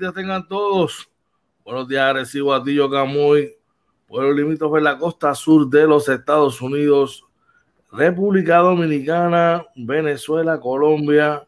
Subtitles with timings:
[0.00, 1.10] días, tengan todos.
[1.62, 3.54] Buenos días, recibo a Camuy,
[4.08, 7.22] pueblo limítrofe en la costa sur de los Estados Unidos,
[7.92, 11.46] República Dominicana, Venezuela, Colombia,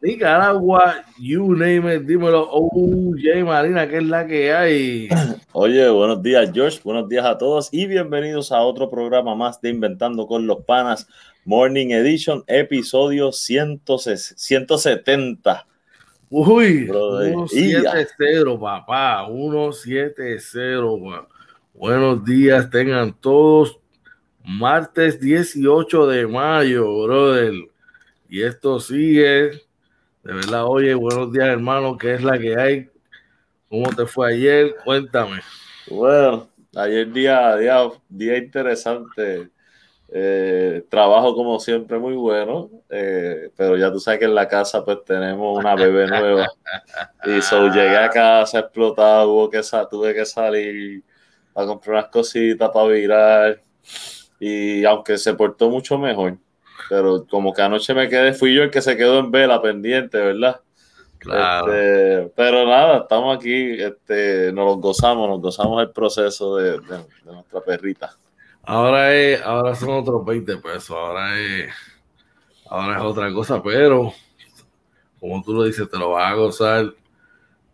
[0.00, 5.08] Nicaragua, you name it, dímelo, OJ Marina, que es la que hay.
[5.52, 9.68] Oye, buenos días, George, buenos días a todos y bienvenidos a otro programa más de
[9.68, 11.06] Inventando con los Panas,
[11.44, 15.66] Morning Edition, episodio 170.
[16.34, 16.88] Uy,
[17.46, 21.28] 170, papá, 170.
[21.74, 23.78] Buenos días, tengan todos.
[24.42, 27.52] Martes 18 de mayo, brother.
[28.30, 29.60] Y esto sigue
[30.22, 32.88] de verdad, oye, buenos días, hermano, ¿qué es la que hay?
[33.68, 34.76] ¿Cómo te fue ayer?
[34.84, 35.40] Cuéntame.
[35.90, 39.50] Bueno, ayer día, día, día interesante.
[40.14, 44.84] Eh, trabajo como siempre muy bueno, eh, pero ya tú sabes que en la casa
[44.84, 46.48] pues tenemos una bebé nueva
[47.24, 51.02] y so llegué a casa explotado, hubo que tuve que salir
[51.54, 53.62] a comprar unas cositas para virar
[54.38, 56.36] y aunque se portó mucho mejor,
[56.90, 60.18] pero como que anoche me quedé, fui yo el que se quedó en vela pendiente,
[60.18, 60.60] ¿verdad?
[61.16, 61.72] Claro.
[61.72, 66.80] Este, pero nada, estamos aquí, este, nos gozamos, nos gozamos el proceso de,
[67.24, 68.14] nuestra perrita.
[68.64, 71.72] Ahora es, ahora son otros 20 pesos, ahora es,
[72.70, 74.12] ahora es otra cosa, pero
[75.18, 76.94] como tú lo dices, te lo vas a gozar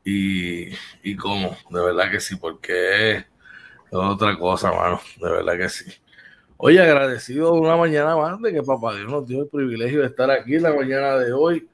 [0.03, 0.69] y,
[1.03, 3.25] y cómo, de verdad que sí, porque es
[3.91, 5.93] otra cosa, mano, de verdad que sí.
[6.57, 10.31] Oye, agradecido una mañana más de que Papá Dios nos dio el privilegio de estar
[10.31, 11.69] aquí la mañana de hoy,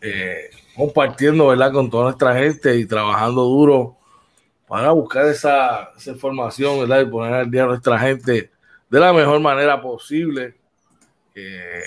[0.00, 3.99] eh, compartiendo, ¿verdad?, con toda nuestra gente y trabajando duro
[4.70, 8.52] para buscar esa, información, ¿verdad?, y poner al día a nuestra gente
[8.88, 10.54] de la mejor manera posible.
[11.34, 11.82] Eh,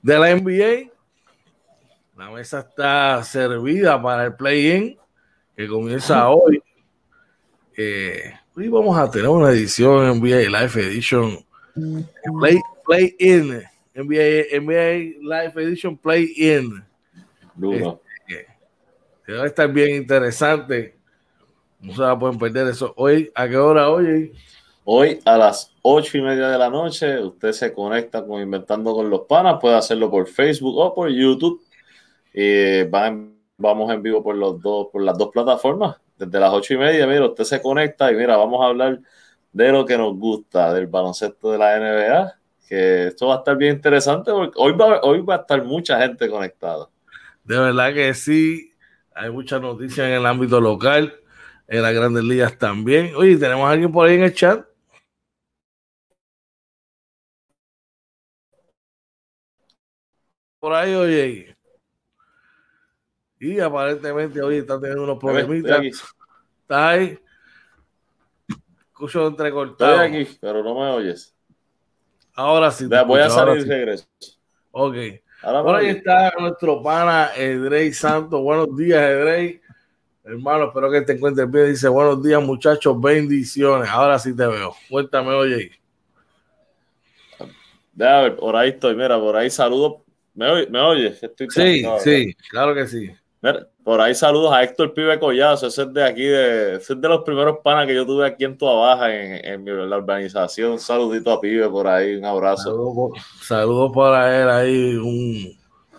[0.00, 0.90] de la NBA,
[2.16, 4.96] la mesa está servida para el play-in
[5.54, 6.62] que comienza hoy.
[7.76, 11.44] Eh, Hoy vamos a tener una edición NBA Live Edition
[12.40, 13.62] Play, play In.
[13.94, 16.82] NBA, NBA Live Edition Play In.
[18.26, 20.99] Este, va a estar bien interesante.
[21.80, 22.92] No se va a poder perder eso.
[22.96, 24.32] Hoy, ¿a qué hora hoy?
[24.84, 29.08] Hoy a las ocho y media de la noche, usted se conecta con Inventando con
[29.08, 29.58] los Panas.
[29.60, 31.62] Puede hacerlo por Facebook o por YouTube.
[32.32, 36.76] Y vamos en vivo por los dos, por las dos plataformas desde las ocho y
[36.78, 39.00] media, mira, usted se conecta y mira, vamos a hablar
[39.52, 42.34] de lo que nos gusta, del baloncesto de la NBA,
[42.68, 45.98] que esto va a estar bien interesante porque hoy va, hoy va a estar mucha
[45.98, 46.88] gente conectada.
[47.44, 48.74] De verdad que sí,
[49.14, 51.14] hay muchas noticias en el ámbito local,
[51.70, 53.14] en las grandes ligas también.
[53.14, 54.66] Oye, tenemos a alguien por ahí en el chat.
[60.58, 61.56] Por ahí, oye.
[63.38, 65.80] Y aparentemente hoy está teniendo unos problemitas.
[66.62, 67.18] Está ahí.
[68.88, 70.02] Escucho entrecortado.
[70.02, 71.34] Estoy aquí, pero no me oyes.
[72.34, 72.86] Ahora sí.
[73.06, 74.06] voy a salir y regreso.
[74.72, 74.96] Ok.
[75.42, 78.42] Ahora ahí está nuestro pana Edrey Santos.
[78.42, 79.59] Buenos días, Edrey.
[80.30, 81.70] Hermano, espero que te encuentres bien.
[81.70, 83.00] Dice, buenos días, muchachos.
[83.00, 83.88] Bendiciones.
[83.88, 84.74] Ahora sí te veo.
[84.88, 85.72] Cuéntame, oye.
[87.92, 88.94] Déjame ver, por ahí estoy.
[88.94, 90.04] Mira, por ahí saludo.
[90.34, 91.22] ¿Me, ¿Me oyes?
[91.22, 93.10] Estoy sí, sí, claro que sí
[93.82, 97.08] por ahí saludos a Héctor Pibe Collazo, ese es de aquí, de, ese es de
[97.08, 100.72] los primeros panas que yo tuve aquí en Tua Baja, en, en, la urbanización.
[100.72, 103.12] Un saludito a Pibe por ahí, un abrazo.
[103.40, 105.58] Saludos, para él ahí, un,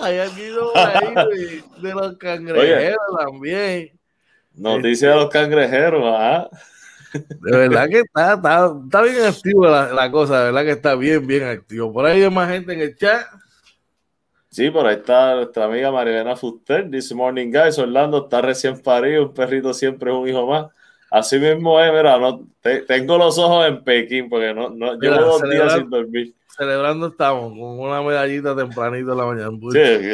[0.00, 3.90] hay algo ahí de, los cangrejeros también.
[4.54, 6.48] Noticia de los cangrejeros, ¿ah?
[7.12, 11.42] De verdad que está, está, bien activo la, cosa, de verdad que está bien, bien
[11.42, 11.92] activo.
[11.92, 13.26] Por ahí hay más gente en el chat.
[14.48, 16.88] Sí, por ahí está nuestra amiga Marilena Fuster.
[16.88, 17.80] This morning, guys.
[17.80, 19.24] Orlando está recién parido.
[19.24, 20.66] Un perrito siempre es un hijo más.
[21.14, 22.44] Así mismo es, mira, no,
[22.88, 26.34] tengo los ojos en Pekín porque no, no llevo dos días sin dormir.
[26.48, 29.56] Celebrando estamos con una medallita tempranito en la mañana.
[29.70, 30.10] Sí.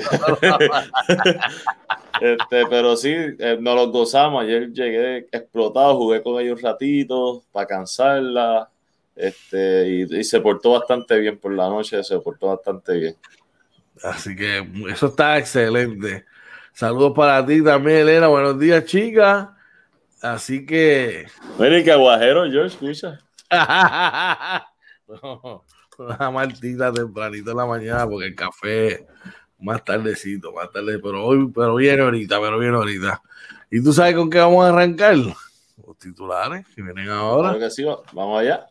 [2.21, 4.43] este, pero sí, eh, nos los gozamos.
[4.45, 8.69] Ayer llegué explotado, jugué con ellos un ratito para cansarla.
[9.17, 13.17] Este, y, se portó bastante bien por la noche, se portó bastante bien.
[14.03, 16.27] Así que eso está excelente.
[16.75, 18.27] Saludos para ti también, Elena.
[18.27, 19.49] Buenos días, chicas.
[20.23, 21.27] Así que.
[21.59, 23.21] Mire, que aguajero, George, escucha.
[25.09, 25.65] no,
[25.99, 29.07] una martita tempranito en la mañana porque el café
[29.59, 33.23] más tardecito, más tarde, pero hoy, pero viene ahorita, pero viene ahorita.
[33.71, 35.17] ¿Y tú sabes con qué vamos a arrancar?
[35.17, 37.51] Los titulares que vienen ahora.
[37.51, 38.67] Claro que sí, vamos allá.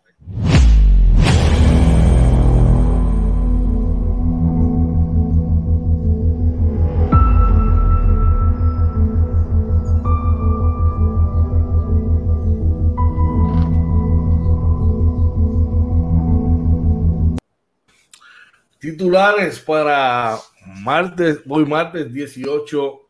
[18.89, 20.39] Titulares para
[20.83, 23.01] martes, hoy martes 18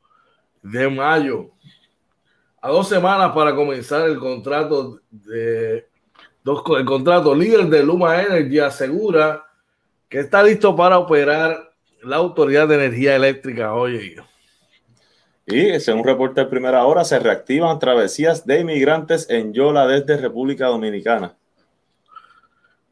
[0.61, 1.51] de mayo.
[2.61, 5.87] A dos semanas para comenzar el contrato de
[6.43, 9.45] dos, el contrato líder de Luma Energy asegura
[10.09, 11.71] que está listo para operar
[12.03, 14.17] la Autoridad de Energía Eléctrica hoy.
[15.45, 20.67] Y según reporte de primera hora, se reactivan travesías de inmigrantes en Yola desde República
[20.67, 21.38] Dominicana.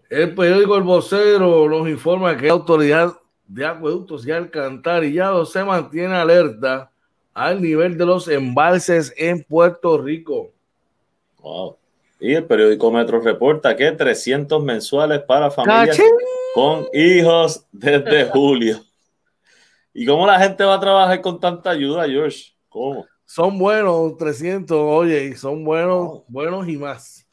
[0.09, 3.13] El periódico El Vocero nos informa que la autoridad
[3.45, 6.91] de acueductos y alcantarillado se mantiene alerta
[7.33, 10.51] al nivel de los embalses en Puerto Rico.
[12.19, 15.99] Y el periódico Metro reporta que 300 mensuales para familias
[16.53, 18.79] con hijos desde julio.
[19.93, 22.53] ¿Y cómo la gente va a trabajar con tanta ayuda, George?
[22.69, 23.05] ¿Cómo?
[23.25, 27.27] Son buenos 300, oye, y son buenos, buenos y más.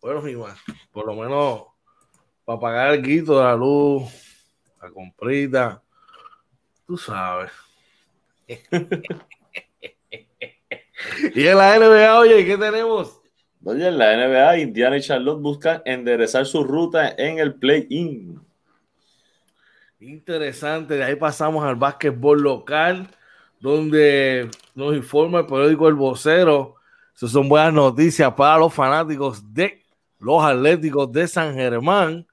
[0.00, 0.58] Buenos y más.
[0.92, 1.67] Por lo menos
[2.48, 4.04] para pagar el guito de la luz,
[4.80, 5.82] la comprita,
[6.86, 7.52] tú sabes.
[8.48, 8.54] y
[11.46, 13.20] en la NBA, oye, ¿qué tenemos?
[13.62, 18.40] Oye, en la NBA, Indiana y Charlotte buscan enderezar su ruta en el play-in.
[20.00, 23.10] Interesante, de ahí pasamos al básquetbol local,
[23.60, 26.76] donde nos informa el periódico El Vocero.
[27.14, 29.82] Esas son buenas noticias para los fanáticos de
[30.18, 32.26] los Atléticos de San Germán,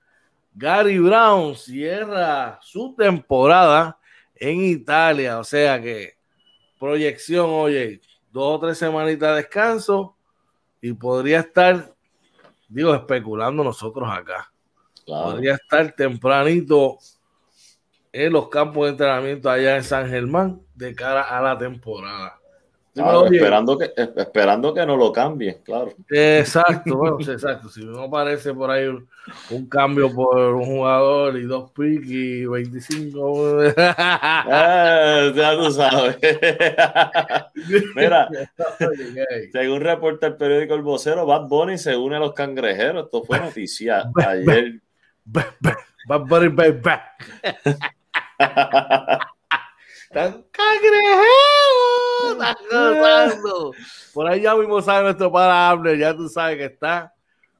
[0.56, 4.00] Gary Brown cierra su temporada
[4.36, 5.40] en Italia.
[5.40, 6.18] O sea que
[6.80, 8.00] proyección, oye,
[8.32, 10.16] dos o tres semanitas de descanso
[10.82, 11.94] y podría estar,
[12.70, 14.52] digo, especulando nosotros acá.
[15.06, 16.98] Podría estar tempranito
[18.14, 22.40] en los campos de entrenamiento allá en San Germán de cara a la temporada
[22.96, 25.94] esperando, que, esperando que no lo cambie, claro.
[26.10, 27.68] Exacto, bueno, exacto.
[27.68, 33.74] Si no aparece por ahí un, cambio por un jugador y dos picks y 25.
[33.78, 36.18] Ah, ya tú sabes.
[37.96, 38.30] Mira,
[39.52, 43.06] según reporta el periódico El Vocero, Bad Bunny se une a los cangrejeros.
[43.06, 44.80] Esto fue noticia ayer.
[45.26, 46.50] Bad Bunny,
[52.34, 52.56] baby.
[52.70, 53.76] cangrejeros!
[54.14, 57.14] Por ahí ya mismo sabe nuestro parable, ya tú sabes que está.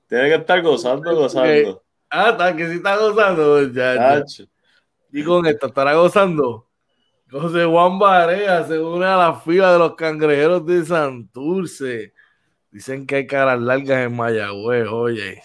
[0.08, 1.84] Tiene que estar gozando, gozando.
[2.10, 3.68] Ah, está, que sí está gozando.
[3.72, 4.24] Ya,
[5.12, 6.68] Y con esto estará gozando.
[7.30, 12.14] José Juan Barea se une a la fila de los cangrejeros de Santurce.
[12.72, 15.42] Dicen que hay caras largas en Mayagüez, oye.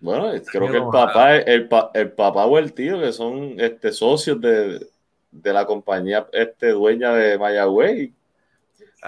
[0.00, 4.40] Bueno, creo que el papá, el, el, papá o el tío, que son este, socios
[4.40, 4.86] de,
[5.30, 8.14] de la compañía este, dueña de Mayagüey.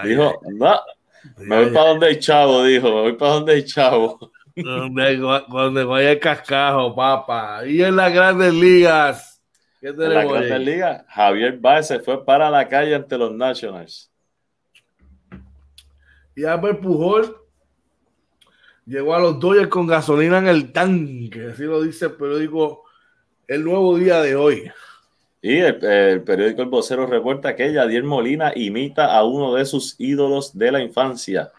[0.03, 0.79] Dijo, no,
[1.37, 4.31] me voy para donde hay chavo, dijo, me voy para donde hay chavo.
[4.53, 7.65] Donde, vaya el cascajo, papá.
[7.65, 9.41] Y en las grandes ligas.
[9.79, 13.31] ¿Qué tenemos en las grandes ligas, Javier Baez se fue para la calle ante los
[13.31, 14.11] Nationals.
[16.35, 17.37] Y Albert Pujol
[18.85, 21.51] llegó a los Dodgers con gasolina en el tanque.
[21.53, 22.83] Así lo dice el periódico
[23.47, 24.71] El Nuevo Día de hoy.
[25.41, 30.55] Y el, periódico El Vocero reporta que Yadier Molina imita a uno de sus ídolos
[30.55, 31.51] de la infancia.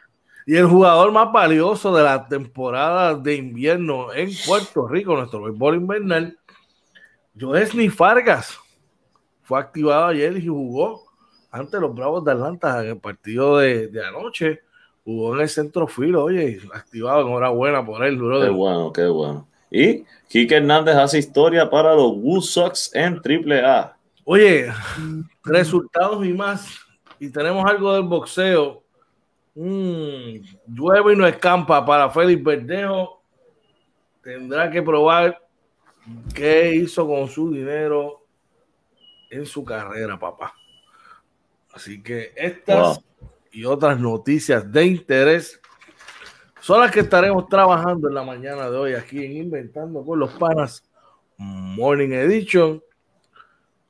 [0.46, 5.76] Y el jugador más valioso de la temporada de invierno en Puerto Rico, nuestro béisbol
[5.76, 6.38] invernal,
[7.38, 8.58] Joesny Fargas,
[9.42, 11.02] fue activado ayer y jugó
[11.50, 14.60] ante los Bravos de Atlanta en el partido de, anoche.
[15.04, 19.48] Jugó en el centro filo, oye, activado, enhorabuena por él, Qué bueno, qué bueno.
[19.72, 23.96] Y Kike Hernández hace historia para los Woo Sox en AAA.
[24.24, 24.70] Oye,
[25.44, 26.78] resultados y más.
[27.18, 28.82] Y tenemos algo del boxeo.
[29.54, 33.22] Mm, llueve y no escampa para Félix Verdejo.
[34.22, 35.40] Tendrá que probar
[36.34, 38.26] qué hizo con su dinero
[39.30, 40.54] en su carrera, papá.
[41.72, 43.00] Así que estas
[43.50, 45.61] y otras noticias de interés
[46.62, 50.30] son las que estaremos trabajando en la mañana de hoy aquí en Inventando con los
[50.34, 50.84] Panas
[51.36, 52.80] Morning Edition.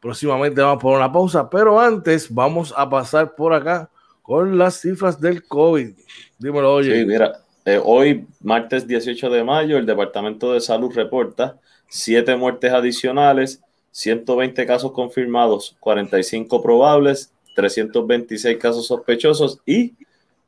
[0.00, 3.91] Próximamente vamos por una pausa, pero antes vamos a pasar por acá
[4.23, 5.91] con las cifras del COVID.
[6.38, 6.99] Dímelo, oye.
[6.99, 12.73] Sí, mira, eh, hoy, martes 18 de mayo, el Departamento de Salud reporta siete muertes
[12.73, 13.61] adicionales,
[13.91, 19.93] 120 casos confirmados, 45 probables, 326 casos sospechosos y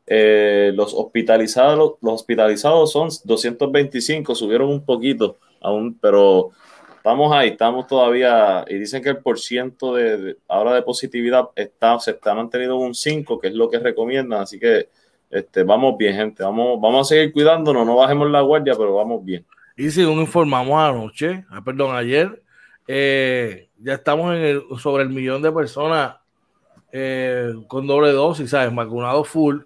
[0.07, 6.51] eh, los hospitalizados los hospitalizados son 225, subieron un poquito aún, pero
[6.97, 12.13] estamos ahí, estamos todavía, y dicen que el porciento de, ahora de positividad está, se
[12.13, 14.89] está manteniendo un 5, que es lo que recomiendan, así que
[15.31, 19.25] este, vamos bien, gente, vamos, vamos a seguir cuidándonos, no bajemos la guardia, pero vamos
[19.25, 19.45] bien.
[19.77, 22.43] Y según informamos anoche, ah, perdón, ayer,
[22.87, 26.17] eh, ya estamos en el, sobre el millón de personas
[26.93, 28.73] eh, con doble dosis, ¿sabes?
[28.75, 29.63] Vacunado full.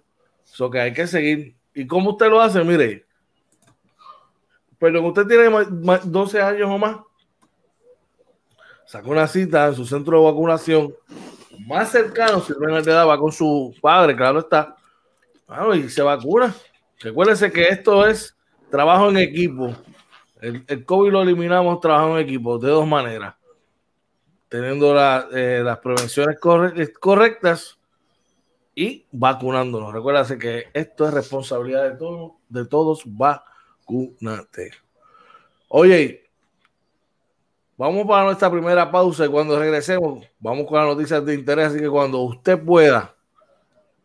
[0.59, 1.55] Eso que hay que seguir.
[1.73, 2.61] ¿Y cómo usted lo hace?
[2.65, 3.05] Mire,
[4.77, 5.49] pero usted tiene
[6.03, 6.97] 12 años o más,
[8.85, 10.93] saca una cita en su centro de vacunación
[11.65, 14.75] más cercano, si no es de con su padre, claro está,
[15.75, 16.53] y se vacuna.
[16.99, 18.35] Recuérdese que esto es
[18.69, 19.73] trabajo en equipo.
[20.41, 23.33] El, el COVID lo eliminamos trabajando en equipo de dos maneras
[24.49, 24.93] teniendo
[25.31, 26.37] eh, las prevenciones
[26.99, 27.78] correctas
[28.79, 29.91] y vacunándonos.
[29.91, 34.71] Recuérdate que esto es responsabilidad de, todos de todos, vacunate.
[35.67, 36.23] Oye,
[37.75, 41.67] vamos para nuestra primera pausa y cuando regresemos, vamos con las noticias de interés.
[41.67, 43.13] Así que cuando usted pueda,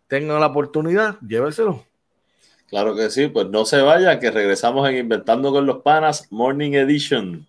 [0.08, 1.84] tenga la oportunidad, lléveselo.
[2.66, 6.72] Claro que sí, pues no se vaya, que regresamos en Inventando con los Panas Morning
[6.72, 7.46] Edition.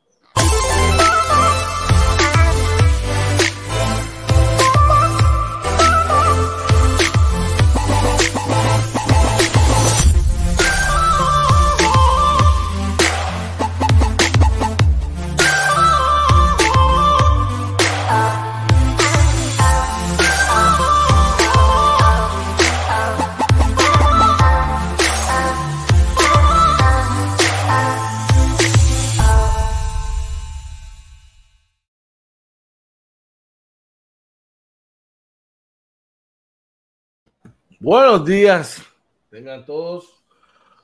[37.85, 38.81] Buenos días,
[39.29, 40.19] tengan todos.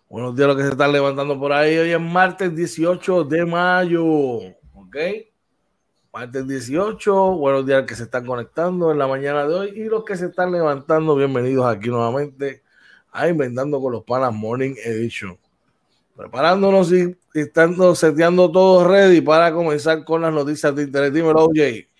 [0.08, 1.76] Buenos días los que se están levantando por ahí.
[1.76, 4.14] Hoy es martes 18 de mayo.
[4.76, 4.98] ¿Ok?
[6.14, 7.32] Martes 18.
[7.38, 10.06] Buenos días a los que se están conectando en la mañana de hoy y los
[10.06, 11.16] que se están levantando.
[11.16, 12.62] Bienvenidos aquí nuevamente
[13.12, 15.40] a Inventando con los Panas Morning Edition.
[16.16, 21.12] Preparándonos y estando seteando todo ready para comenzar con las noticias de interés.
[21.12, 21.91] Dímelo, OJ.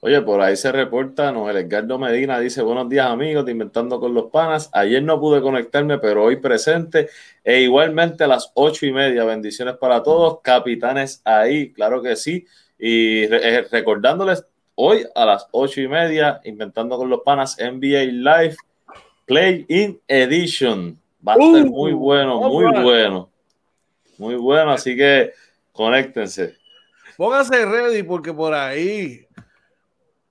[0.00, 4.12] Oye, por ahí se reporta, Noel Edgardo Medina dice, buenos días amigos de Inventando con
[4.12, 4.68] los Panas.
[4.72, 7.08] Ayer no pude conectarme, pero hoy presente.
[7.42, 10.40] E igualmente a las ocho y media, bendiciones para todos.
[10.42, 12.46] Capitanes ahí, claro que sí.
[12.78, 18.56] Y eh, recordándoles, hoy a las ocho y media, Inventando con los Panas, NBA Live
[19.24, 21.00] Play In Edition.
[21.26, 23.30] Va a ser muy uh, bueno, muy bueno.
[24.18, 25.32] Muy bueno, así que
[25.72, 26.54] conéctense.
[27.16, 29.25] Pónganse ready porque por ahí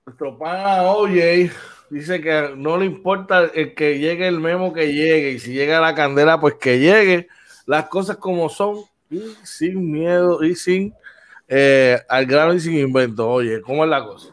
[0.05, 1.49] nuestro pana OJ
[1.89, 5.81] dice que no le importa el que llegue el memo que llegue y si llega
[5.81, 7.27] la candela, pues que llegue
[7.65, 10.93] las cosas como son y sin miedo y sin
[11.47, 13.27] eh, al grano y sin invento.
[13.27, 14.31] Oye, ¿cómo es la cosa?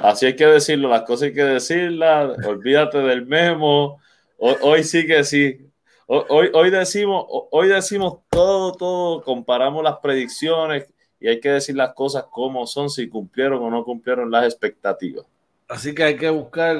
[0.00, 4.00] Así hay que decirlo, las cosas hay que decirlas, olvídate del memo.
[4.38, 5.70] Hoy, sí que sí.
[6.06, 10.88] Hoy, hoy, decimos, hoy decimos todo, todo, comparamos las predicciones,
[11.22, 15.24] y hay que decir las cosas como son, si cumplieron o no cumplieron las expectativas.
[15.68, 16.76] Así que hay que buscar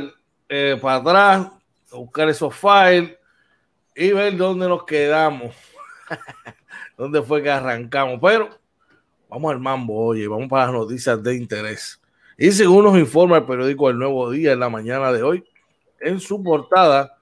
[0.49, 1.53] eh, para atrás,
[1.93, 3.17] buscar esos files
[3.95, 5.55] y ver dónde nos quedamos,
[6.99, 8.19] dónde fue que arrancamos.
[8.21, 8.51] Pero
[9.29, 12.01] vamos al mambo, oye, vamos para las noticias de interés.
[12.37, 15.45] Y según nos informa el periódico El Nuevo Día en la mañana de hoy,
[16.01, 17.17] en su portada,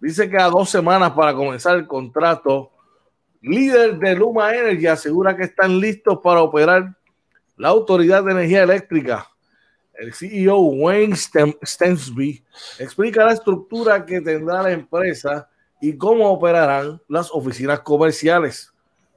[0.00, 2.72] dice que a dos semanas para comenzar el contrato
[3.44, 6.96] líder de Luma Energy, asegura que están listos para operar
[7.56, 9.28] la Autoridad de Energía Eléctrica
[9.94, 12.44] el CEO Wayne Stensby
[12.78, 15.48] explica la estructura que tendrá la empresa
[15.80, 18.72] y cómo operarán las oficinas comerciales.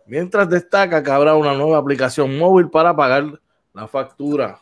[0.06, 3.40] Mientras destaca que habrá una nueva aplicación móvil para pagar
[3.74, 4.60] la factura.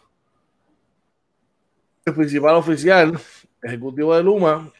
[2.05, 3.19] El principal oficial
[3.61, 4.71] ejecutivo de Luma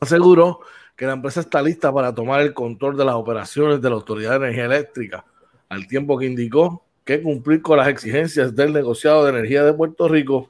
[0.00, 0.60] aseguró
[0.96, 4.30] que la empresa está lista para tomar el control de las operaciones de la Autoridad
[4.32, 5.24] de Energía Eléctrica,
[5.68, 10.08] al tiempo que indicó que cumplir con las exigencias del negociado de energía de Puerto
[10.08, 10.48] Rico,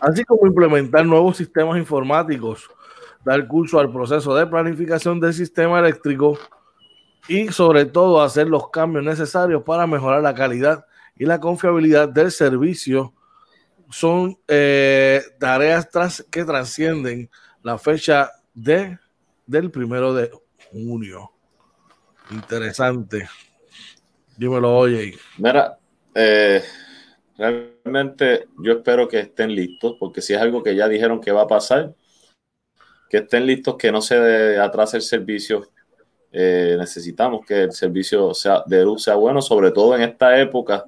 [0.00, 2.68] así como implementar nuevos sistemas informáticos,
[3.24, 6.38] dar curso al proceso de planificación del sistema eléctrico
[7.28, 10.84] y sobre todo hacer los cambios necesarios para mejorar la calidad
[11.16, 13.14] y la confiabilidad del servicio.
[13.90, 15.88] Son eh, tareas
[16.30, 17.30] que trascienden
[17.62, 18.98] la fecha de,
[19.46, 20.30] del primero de
[20.72, 21.30] junio.
[22.30, 23.28] Interesante.
[24.36, 25.14] Dímelo, oye.
[25.38, 25.78] Mira,
[26.14, 26.62] eh,
[27.36, 31.42] realmente yo espero que estén listos, porque si es algo que ya dijeron que va
[31.42, 31.94] a pasar,
[33.08, 35.70] que estén listos, que no se atrase el servicio.
[36.32, 40.84] Eh, necesitamos que el servicio sea, de luz sea bueno, sobre todo en esta época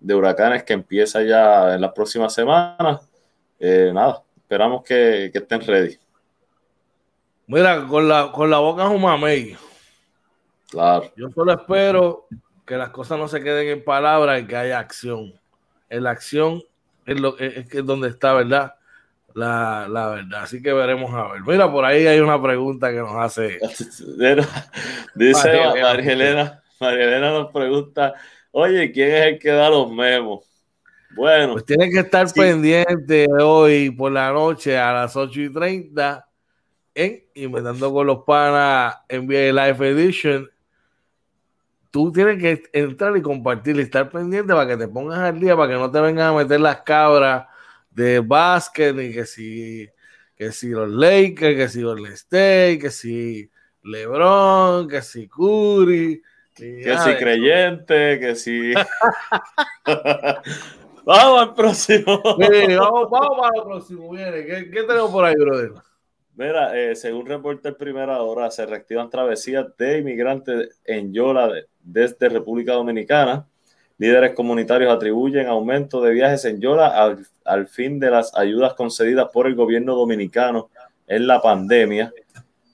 [0.00, 3.02] de huracanes que empieza ya en las próximas semanas.
[3.58, 5.98] Eh, nada, esperamos que, que, estén ready.
[7.50, 9.56] Mira, con la, con la boca Jumamey.
[10.70, 11.12] Claro.
[11.16, 12.28] Yo solo espero
[12.64, 15.34] que las cosas no se queden en palabras y que haya acción.
[15.88, 16.62] En la acción
[17.04, 18.74] es, lo, es, es donde está, ¿verdad?
[19.34, 20.44] La, la, verdad.
[20.44, 21.42] Así que veremos a ver.
[21.44, 23.58] Mira, por ahí hay una pregunta que nos hace.
[25.16, 28.14] Dice María Elena, María Elena nos pregunta,
[28.52, 30.46] oye, ¿quién es el que da los memos?
[31.16, 31.54] Bueno.
[31.54, 32.38] Pues tiene que estar sí.
[32.38, 36.29] pendiente hoy por la noche a las 8 y 30
[36.94, 40.50] en Inventando con los Panas NBA Live Edition
[41.90, 45.56] tú tienes que entrar y compartir y estar pendiente para que te pongas al día,
[45.56, 47.46] para que no te vengan a meter las cabras
[47.90, 49.88] de básquet, ni que si,
[50.36, 53.50] que si los Lakers, que si los State, que si
[53.82, 56.22] LeBron, que si Curry.
[56.54, 58.74] Que si creyente, que si.
[61.04, 62.20] vamos al próximo.
[62.38, 64.10] Sí, vamos, vamos para el próximo.
[64.10, 64.44] Viene.
[64.44, 65.72] ¿Qué, ¿Qué, tenemos por ahí, brother?
[66.40, 71.66] Mira, eh, según reporta el Primera Hora, se reactivan travesías de inmigrantes en Yola de,
[71.82, 73.46] desde República Dominicana.
[73.98, 79.28] Líderes comunitarios atribuyen aumento de viajes en Yola al, al, fin de las ayudas concedidas
[79.30, 80.70] por el gobierno dominicano
[81.06, 82.10] en la pandemia.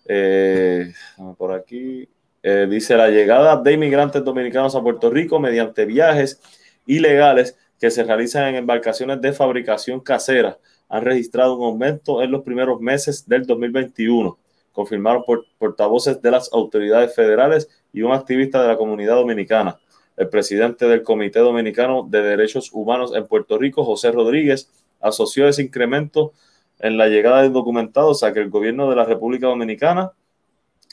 [0.05, 0.93] Eh,
[1.37, 2.09] por aquí
[2.45, 6.41] eh, dice la llegada de inmigrantes dominicanos a Puerto Rico mediante viajes
[6.87, 10.57] ilegales que se realizan en embarcaciones de fabricación casera
[10.89, 14.39] han registrado un aumento en los primeros meses del 2021,
[14.73, 19.79] confirmaron por portavoces de las autoridades federales y un activista de la comunidad dominicana.
[20.17, 24.71] El presidente del Comité Dominicano de Derechos Humanos en Puerto Rico, José Rodríguez,
[25.01, 26.33] asoció ese incremento
[26.79, 30.13] en la llegada de indocumentados a que el gobierno de la República Dominicana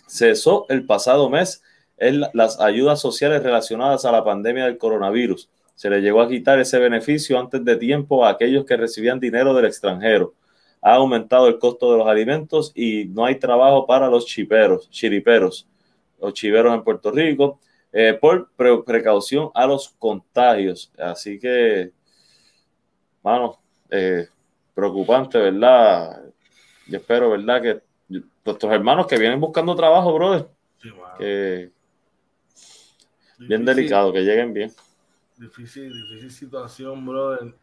[0.07, 1.61] cesó el pasado mes
[1.97, 6.59] en las ayudas sociales relacionadas a la pandemia del coronavirus se le llegó a quitar
[6.59, 10.33] ese beneficio antes de tiempo a aquellos que recibían dinero del extranjero.
[10.81, 15.67] Ha aumentado el costo de los alimentos y no hay trabajo para los chiperos, chiriperos,
[16.21, 17.59] los chiveros en Puerto Rico,
[17.91, 20.91] eh, por pre precaución a los contagios.
[20.97, 21.91] Así que,
[23.21, 23.59] bueno,
[23.89, 24.27] eh,
[24.73, 26.21] preocupante, ¿verdad?
[26.87, 27.61] Yo espero, ¿verdad?
[27.61, 27.81] Que
[28.45, 30.47] nuestros hermanos que vienen buscando trabajo, brother,
[30.81, 31.17] sí, wow.
[31.17, 31.71] que
[33.39, 34.71] bien delicado, que lleguen bien
[35.37, 37.55] difícil, difícil situación, brother.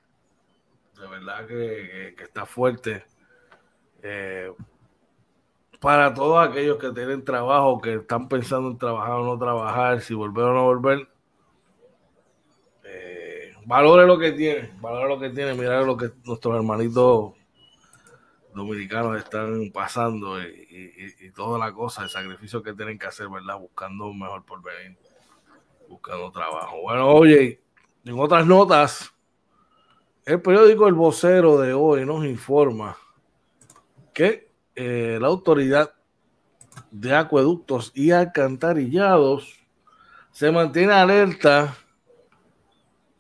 [1.01, 3.05] De verdad que, que está fuerte.
[4.03, 4.53] Eh,
[5.81, 10.15] para todos aquellos que tienen trabajo, que están pensando en trabajar o no trabajar, si
[10.15, 11.09] volver o no volver,
[12.85, 17.33] eh, valore lo que tiene, valore lo que tiene, mirar lo que nuestros hermanitos
[18.55, 23.29] dominicanos están pasando y, y, y, toda la cosa, el sacrificio que tienen que hacer,
[23.29, 23.59] ¿verdad?
[23.59, 24.99] Buscando un mejor porvenir
[25.91, 26.83] buscando trabajo.
[26.83, 27.61] Bueno, oye,
[28.05, 29.13] en otras notas,
[30.25, 32.97] el periódico El Vocero de hoy nos informa
[34.15, 35.93] que eh, la autoridad
[36.93, 39.59] de acueductos y alcantarillados
[40.31, 41.77] se mantiene alerta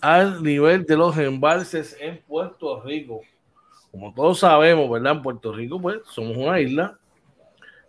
[0.00, 3.20] al nivel de los embalses en Puerto Rico.
[3.90, 5.14] Como todos sabemos, ¿verdad?
[5.16, 6.96] En Puerto Rico, pues, somos una isla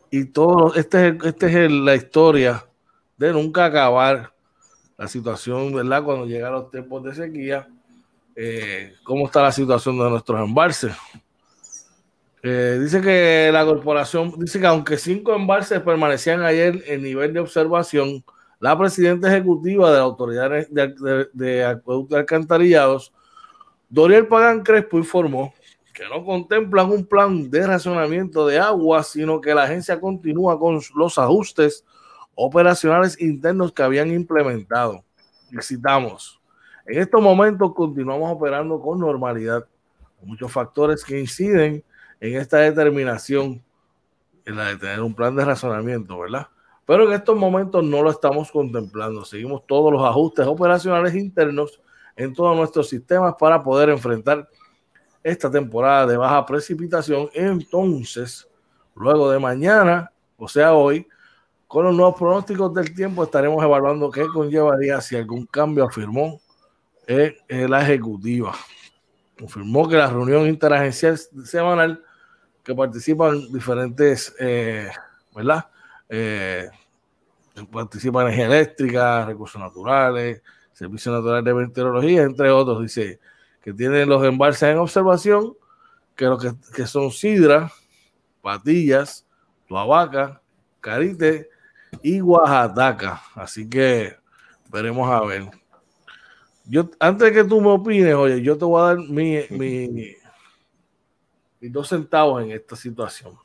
[0.10, 2.66] y todo, este es, este es la historia
[3.18, 4.34] de nunca acabar
[5.02, 6.04] la situación, ¿verdad?
[6.04, 7.68] Cuando llegan los tiempos de sequía,
[8.36, 10.94] eh, cómo está la situación de nuestros embalses.
[12.44, 17.40] Eh, dice que la corporación, dice que aunque cinco embalses permanecían ayer en nivel de
[17.40, 18.24] observación,
[18.60, 23.12] la presidenta ejecutiva de la Autoridad de, de, de Acueductos Alcantarillados
[23.90, 25.52] Doriel Pagán Crespo informó
[25.96, 30.80] que no contemplan un plan de racionamiento de agua, sino que la agencia continúa con
[30.96, 31.86] los ajustes
[32.36, 35.04] operacionales internos que habían implementado.
[35.52, 36.42] Y citamos,
[36.86, 39.66] en estos momentos continuamos operando con normalidad.
[40.24, 41.84] Muchos factores que inciden
[42.20, 43.64] en esta determinación,
[44.46, 46.48] en la de tener un plan de razonamiento, ¿verdad?
[46.86, 49.24] Pero en estos momentos no lo estamos contemplando.
[49.26, 51.82] Seguimos todos los ajustes operacionales internos
[52.16, 54.48] en todos nuestros sistemas para poder enfrentar
[55.24, 57.30] esta temporada de baja precipitación.
[57.34, 58.48] Entonces,
[58.96, 61.08] luego de mañana, o sea, hoy,
[61.72, 66.42] con los nuevos pronósticos del tiempo, estaremos evaluando qué conllevaría si algún cambio afirmó
[67.08, 68.54] la ejecutiva.
[69.40, 72.04] Confirmó que la reunión interagencial semanal
[72.62, 74.90] que participan diferentes, eh,
[75.34, 75.70] ¿verdad?
[76.10, 76.68] Eh,
[77.72, 82.82] participa energía eléctrica, recursos naturales, servicios naturales de meteorología, entre otros.
[82.82, 83.22] Dice
[83.62, 85.54] que tienen los embalses en observación,
[86.18, 87.72] que lo que, que son Sidra,
[88.42, 89.26] Patillas,
[89.70, 90.42] Tuabaca,
[90.82, 91.51] Carite
[92.02, 93.22] y Oaxaca.
[93.36, 94.16] Así que
[94.70, 95.50] veremos a ver.
[96.66, 100.16] Yo, antes de que tú me opines, oye, yo te voy a dar mi, mi,
[101.60, 103.38] mis dos centavos en esta situación.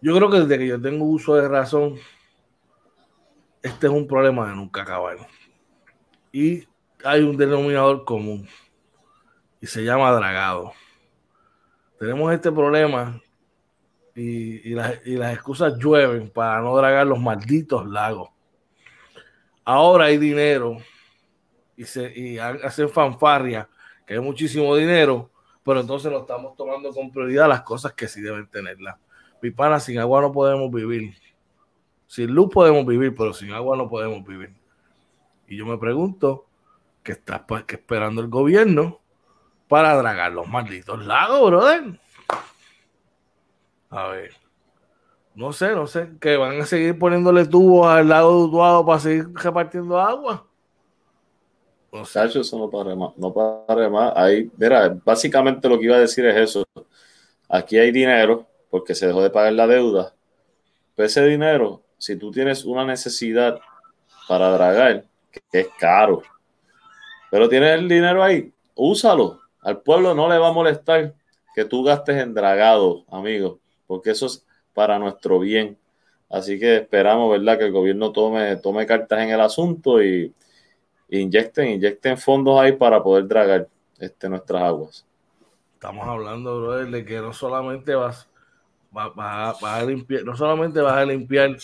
[0.00, 1.96] Yo creo que desde que yo tengo uso de razón,
[3.62, 5.16] este es un problema de nunca acabar.
[6.32, 6.66] Y
[7.04, 8.48] hay un denominador común
[9.60, 10.72] y se llama dragado.
[11.98, 13.20] Tenemos este problema
[14.18, 18.30] y, y las excusas llueven para no dragar los malditos lagos.
[19.64, 20.78] Ahora hay dinero
[21.76, 23.68] y, se, y hacen fanfarria,
[24.06, 25.30] que hay muchísimo dinero,
[25.62, 28.98] pero entonces lo estamos tomando con prioridad las cosas que sí deben tenerla.
[29.40, 31.14] Mi pana, sin agua no podemos vivir.
[32.06, 34.54] Sin luz podemos vivir, pero sin agua no podemos vivir.
[35.46, 36.46] Y yo me pregunto,
[37.02, 39.00] ¿qué está esperando el gobierno
[39.68, 42.00] para dragar los malditos lagos, brother?
[43.90, 44.32] A ver.
[45.34, 48.98] No sé, no sé, que van a seguir poniéndole tubos al lago de Utuado para
[48.98, 50.44] seguir repartiendo agua.
[51.92, 53.16] No eso no para más.
[53.16, 54.12] No para más.
[54.16, 56.64] Ahí, mira, básicamente lo que iba a decir es eso.
[57.48, 60.12] Aquí hay dinero porque se dejó de pagar la deuda.
[60.94, 63.58] Pero ese dinero, si tú tienes una necesidad
[64.26, 66.22] para dragar, que es caro,
[67.30, 69.40] pero tienes el dinero ahí, úsalo.
[69.62, 71.14] Al pueblo no le va a molestar
[71.54, 75.76] que tú gastes en dragado, amigo, porque eso es para nuestro bien.
[76.30, 80.32] Así que esperamos, ¿verdad?, que el gobierno tome, tome cartas en el asunto y
[81.08, 83.66] inyecten, inyecten fondos ahí para poder dragar
[83.98, 85.06] este, nuestras aguas.
[85.74, 88.28] Estamos hablando, brother, de que no solamente vas,
[88.94, 91.56] a limpiar, no solamente vas a limpiar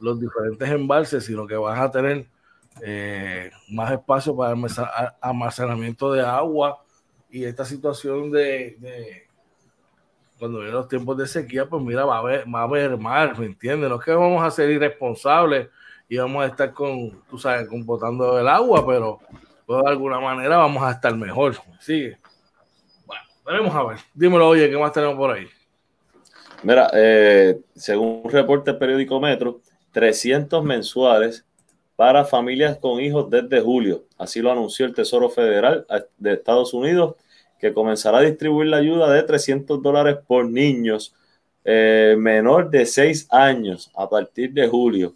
[0.00, 2.26] los diferentes embalses, sino que vas a tener
[2.82, 4.56] eh, más espacio para
[5.20, 6.82] almacenamiento de agua
[7.30, 9.27] y esta situación de,
[10.38, 13.38] cuando vienen los tiempos de sequía, pues mira, va a haber, va a haber mar,
[13.38, 13.90] ¿me entiendes?
[13.90, 15.68] No es que vamos a ser irresponsables
[16.08, 19.18] y vamos a estar con, tú sabes, compotando el agua, pero
[19.66, 21.56] pues, de alguna manera vamos a estar mejor.
[21.80, 22.18] Sigue.
[23.04, 23.98] Bueno, veremos a ver.
[24.14, 25.46] Dímelo, oye, ¿qué más tenemos por ahí?
[26.62, 29.60] Mira, eh, según un reporte del periódico Metro,
[29.92, 31.44] 300 mensuales
[31.96, 34.04] para familias con hijos desde julio.
[34.16, 37.16] Así lo anunció el Tesoro Federal de Estados Unidos,
[37.58, 41.14] que comenzará a distribuir la ayuda de 300 dólares por niños
[41.64, 45.14] eh, menor de 6 años a partir de julio.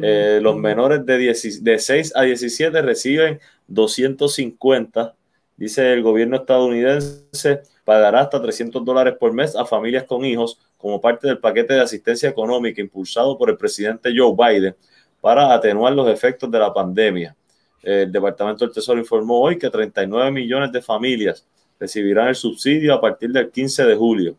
[0.00, 5.14] Eh, los menores de, de 6 a 17 reciben 250.
[5.56, 11.00] Dice el gobierno estadounidense pagará hasta 300 dólares por mes a familias con hijos como
[11.00, 14.74] parte del paquete de asistencia económica impulsado por el presidente Joe Biden
[15.20, 17.36] para atenuar los efectos de la pandemia.
[17.82, 21.46] El Departamento del Tesoro informó hoy que 39 millones de familias
[21.78, 24.36] recibirán el subsidio a partir del 15 de julio.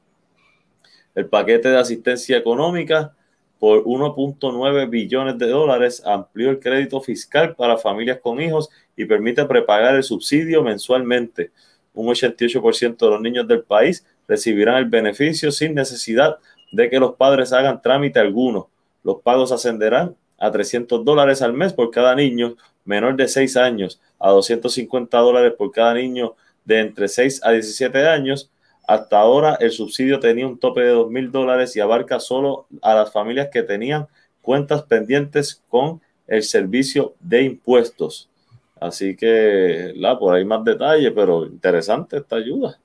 [1.13, 3.13] El paquete de asistencia económica
[3.59, 9.45] por 1.9 billones de dólares, amplió el crédito fiscal para familias con hijos y permite
[9.45, 11.51] prepagar el subsidio mensualmente.
[11.93, 16.37] Un 88% de los niños del país recibirán el beneficio sin necesidad
[16.71, 18.69] de que los padres hagan trámite alguno.
[19.03, 24.01] Los pagos ascenderán a 300 dólares al mes por cada niño menor de 6 años,
[24.19, 28.51] a 250 dólares por cada niño de entre 6 a 17 años
[28.87, 32.93] hasta ahora el subsidio tenía un tope de dos mil dólares y abarca solo a
[32.93, 34.07] las familias que tenían
[34.41, 38.29] cuentas pendientes con el servicio de impuestos.
[38.79, 42.77] Así que, la, por ahí más detalle, pero interesante esta ayuda.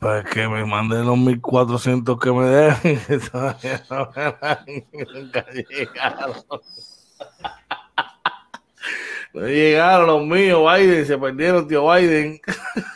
[0.00, 2.98] Pues que me manden los 1400 que me dejen.
[9.34, 12.40] no llegaron los míos, Biden, se perdieron, tío Biden.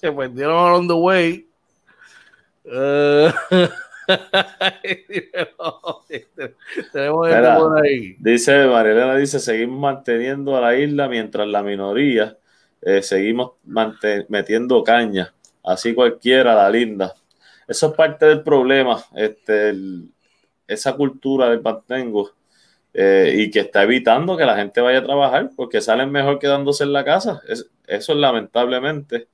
[0.00, 1.46] se perdieron on the way.
[2.64, 3.30] Uh,
[6.92, 8.16] tenemos Mira, por ahí.
[8.18, 12.36] Dice Marilena, dice, seguimos manteniendo a la isla mientras la minoría
[12.82, 13.52] eh, seguimos
[14.28, 15.34] metiendo caña.
[15.62, 17.14] Así cualquiera, la linda.
[17.68, 19.74] Eso es parte del problema, este,
[20.66, 22.30] esa cultura del mantengo
[22.92, 26.84] eh, y que está evitando que la gente vaya a trabajar porque salen mejor quedándose
[26.84, 27.42] en la casa.
[27.46, 29.28] eso es lamentablemente.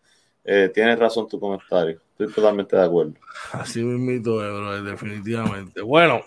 [0.48, 2.00] Eh, tienes razón tu comentario.
[2.12, 3.14] Estoy totalmente de acuerdo.
[3.52, 5.82] Así mismo, bro, definitivamente.
[5.82, 6.22] Bueno,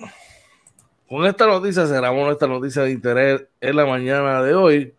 [1.07, 4.93] con esta noticia cerramos nuestra noticia de interés en la mañana de hoy.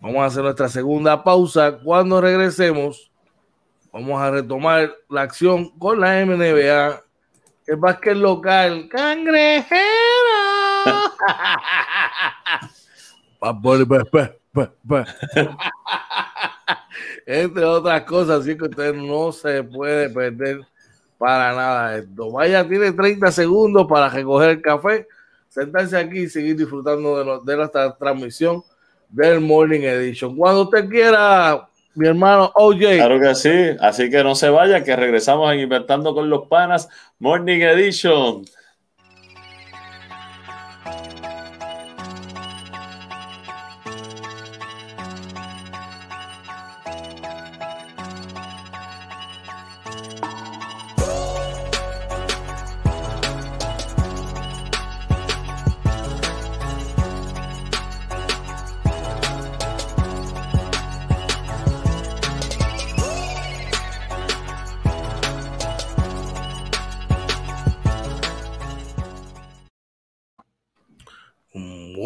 [0.00, 1.78] Vamos a hacer nuestra segunda pausa.
[1.78, 3.10] Cuando regresemos,
[3.92, 7.02] vamos a retomar la acción con la MNBA,
[7.66, 8.88] el básquet local.
[8.88, 9.80] ¡Cangrejero!
[17.26, 20.60] Entre otras cosas, así que usted no se puede perder
[21.18, 22.30] para nada esto.
[22.30, 25.08] Vaya, tiene 30 segundos para recoger el café,
[25.48, 28.62] sentarse aquí y seguir disfrutando de, de nuestra transmisión
[29.08, 30.36] del Morning Edition.
[30.36, 32.78] Cuando usted quiera, mi hermano OJ.
[32.78, 36.88] Claro que sí, así que no se vaya, que regresamos en Inventando con los Panas
[37.18, 38.44] Morning Edition.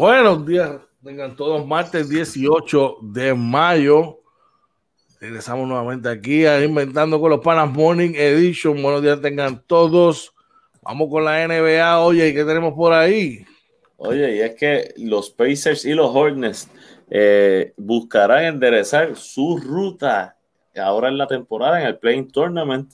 [0.01, 4.19] Buenos días, tengan todos martes 18 de mayo.
[5.19, 8.81] Regresamos nuevamente aquí a Inventando con los Panas Morning Edition.
[8.81, 10.33] Buenos días, tengan todos.
[10.81, 11.99] Vamos con la NBA.
[11.99, 13.45] Oye, ¿qué tenemos por ahí?
[13.97, 16.67] Oye, y es que los Pacers y los Hornets
[17.11, 20.35] eh, buscarán enderezar su ruta
[20.75, 22.91] ahora en la temporada en el Playing Tournament.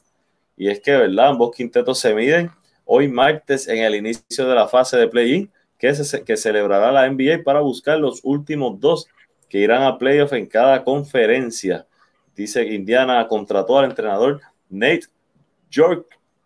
[0.57, 1.29] Y es que, ¿verdad?
[1.29, 2.51] Ambos quintetos se miden
[2.83, 7.61] hoy martes en el inicio de la fase de play-in que, celebrará la NBA para
[7.61, 9.07] buscar los últimos dos
[9.49, 11.85] que irán a playoff en cada conferencia.
[12.35, 15.07] Dice Indiana contrató al entrenador Nate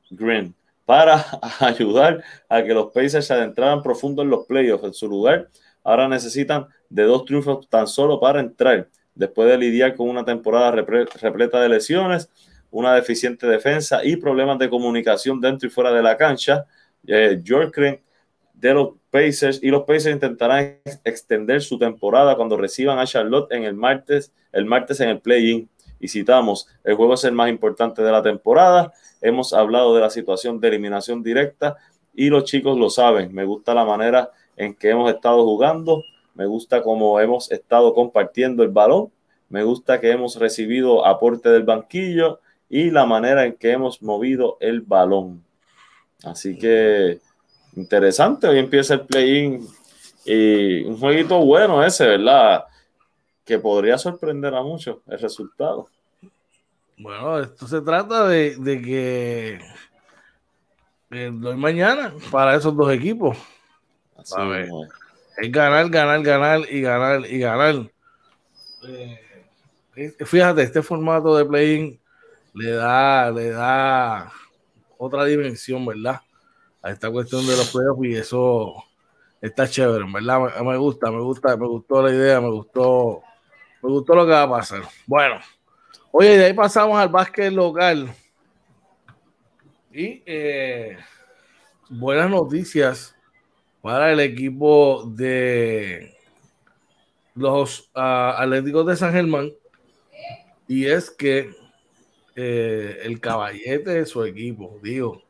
[0.10, 0.54] Green
[0.86, 1.26] para
[1.60, 4.84] ayudar a que los Pacers se adentraran profundo en los playoffs.
[4.84, 5.50] En su lugar,
[5.84, 8.90] ahora necesitan de dos triunfos tan solo para entrar.
[9.16, 12.30] Después de lidiar con una temporada repleta de lesiones,
[12.70, 16.66] una deficiente defensa y problemas de comunicación dentro y fuera de la cancha,
[17.06, 18.00] eh, Green
[18.54, 23.64] de los Pacers y los Pacers intentarán extender su temporada cuando reciban a Charlotte en
[23.64, 25.70] el martes, el martes en el play-in.
[26.00, 28.92] Y citamos, el juego es el más importante de la temporada.
[29.22, 31.78] Hemos hablado de la situación de eliminación directa
[32.16, 33.34] y los chicos lo saben.
[33.34, 38.64] Me gusta la manera en que hemos estado jugando, me gusta cómo hemos estado compartiendo
[38.64, 39.12] el balón,
[39.50, 44.58] me gusta que hemos recibido aporte del banquillo y la manera en que hemos movido
[44.62, 45.44] el balón.
[46.24, 47.20] Así que
[47.76, 48.48] interesante.
[48.48, 49.68] Hoy empieza el play-in
[50.26, 52.66] y un jueguito bueno ese, ¿verdad?
[53.46, 55.88] Que podría sorprender a muchos el resultado.
[56.98, 59.60] Bueno, esto se trata de, que
[61.10, 63.38] eh, hoy mañana para esos dos equipos.
[65.38, 67.90] es ganar, ganar, ganar y ganar y ganar.
[68.88, 72.00] Eh, fíjate, este formato de play-in
[72.54, 74.32] le da, le da
[74.98, 76.22] otra dimensión, ¿verdad?
[76.82, 78.84] A esta cuestión de los playoffs y eso
[79.42, 80.62] está chévere, ¿verdad?
[80.64, 83.22] Me, gusta, me gusta, me gustó la idea, me gustó,
[83.82, 84.84] me gustó lo que va a pasar.
[85.06, 85.40] Bueno,
[86.12, 88.14] oye, de ahí pasamos al básquet local.
[89.92, 90.98] Y eh,
[91.90, 93.16] buenas noticias
[93.82, 96.16] para el equipo de
[97.36, 99.52] los uh, Atléticos de San Germán.
[100.68, 101.52] Y es que
[102.36, 105.22] eh, el caballete de su equipo, digo,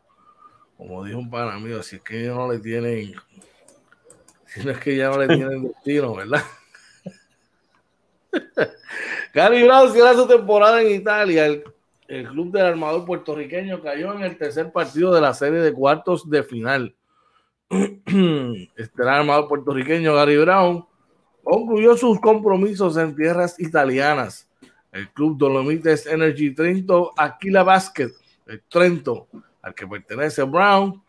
[0.82, 3.14] como dijo un pana mío, si es que ellos no le tienen,
[4.48, 6.42] si no es que ya no le tienen destino, ¿verdad?
[9.36, 11.46] Gary Brown cierra su temporada en Italia.
[11.46, 11.64] El,
[12.28, 16.42] club del armador puertorriqueño cayó en el tercer partido de la serie de cuartos de
[16.42, 16.96] final.
[17.70, 20.84] este armador puertorriqueño Gary Brown
[21.44, 24.50] concluyó sus compromisos en tierras italianas.
[24.92, 28.10] El club Dolomites Energy Trento, Aquila Basket,
[28.48, 29.28] el Trento,
[29.62, 31.02] al que pertenece Brown,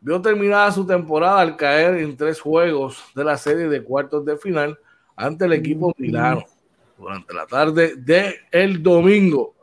[0.00, 4.36] vio terminada su temporada al caer en tres juegos de la serie de cuartos de
[4.36, 4.78] final
[5.16, 6.44] ante el equipo Milano
[6.98, 9.54] durante la tarde del el domingo.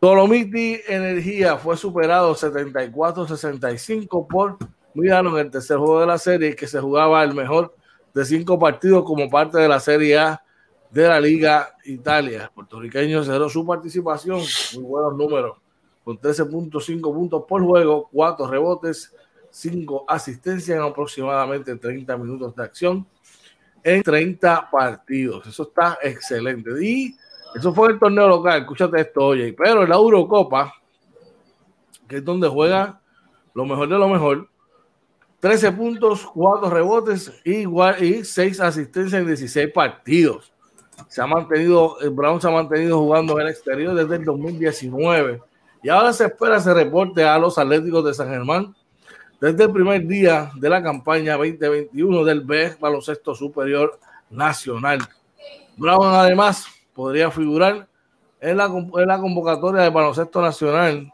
[0.00, 4.58] Dolomiti Energía fue superado 74-65 por
[4.94, 7.74] Milano en el tercer juego de la serie, que se jugaba el mejor
[8.12, 10.42] de cinco partidos como parte de la Serie A
[10.90, 12.50] de la Liga Italia.
[12.54, 14.40] Puertorriqueño cerró su participación,
[14.74, 15.58] muy buenos números,
[16.04, 19.14] con 13.5 puntos por juego, 4 rebotes,
[19.50, 23.06] 5 asistencias en aproximadamente 30 minutos de acción
[23.84, 25.46] en 30 partidos.
[25.46, 26.70] Eso está excelente.
[26.84, 27.16] Y
[27.54, 30.72] eso fue el torneo local, escúchate esto, oye, pero en la Eurocopa,
[32.08, 33.00] que es donde juega
[33.54, 34.48] lo mejor de lo mejor,
[35.40, 40.52] 13 puntos, 4 rebotes igual, y 6 asistencias en 16 partidos.
[41.08, 45.42] Se ha mantenido, el Brown se ha mantenido jugando en el exterior desde el 2019
[45.82, 48.74] y ahora se espera ese reporte a los Atléticos de San Germán
[49.40, 53.98] desde el primer día de la campaña 2021 del B Baloncesto Superior
[54.30, 55.00] Nacional.
[55.76, 57.88] Brown además podría figurar
[58.40, 61.12] en la, en la convocatoria de baloncesto nacional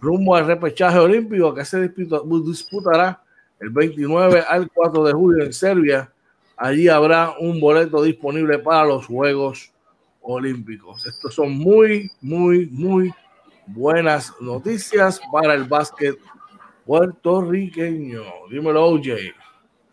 [0.00, 3.22] rumbo al repechaje olímpico que se disputará
[3.60, 6.12] el 29 al 4 de julio en Serbia.
[6.56, 9.72] Allí habrá un boleto disponible para los Juegos
[10.20, 11.06] Olímpicos.
[11.06, 13.12] Estos son muy, muy, muy
[13.66, 16.18] buenas noticias para el básquet
[16.84, 18.22] puertorriqueño.
[18.50, 19.08] Dímelo, OJ.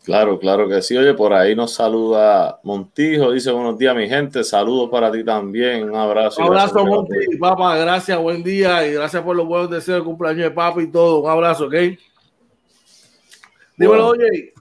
[0.04, 0.98] Claro, claro que sí.
[0.98, 3.32] Oye, por ahí nos saluda Montijo.
[3.32, 4.44] Dice buenos días, mi gente.
[4.44, 5.90] Saludos para ti también.
[5.90, 6.42] Un abrazo.
[6.42, 7.32] Un abrazo, Montijo.
[7.40, 10.88] Papá, gracias, buen día y gracias por los buenos deseos de cumpleaños de papi y
[10.88, 11.20] todo.
[11.20, 11.76] Un abrazo, ¿ok?
[13.78, 14.54] Dímelo, oye.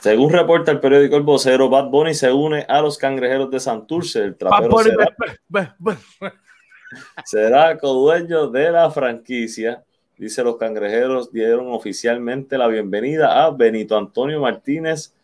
[0.00, 4.22] Según reporta el periódico El Vocero, Bad Bunny se une a los cangrejeros de Santurce.
[4.24, 5.08] El trapero será,
[7.24, 9.84] será codueño de la franquicia
[10.18, 15.14] Dice los cangrejeros dieron oficialmente la bienvenida a Benito Antonio Martínez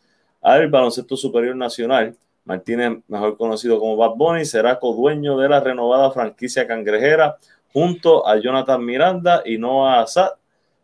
[0.40, 2.16] al baloncesto superior nacional.
[2.44, 7.38] Martínez, mejor conocido como Bad Bunny, será codueño de la renovada franquicia cangrejera
[7.72, 10.30] junto a Jonathan Miranda y Noah Assad.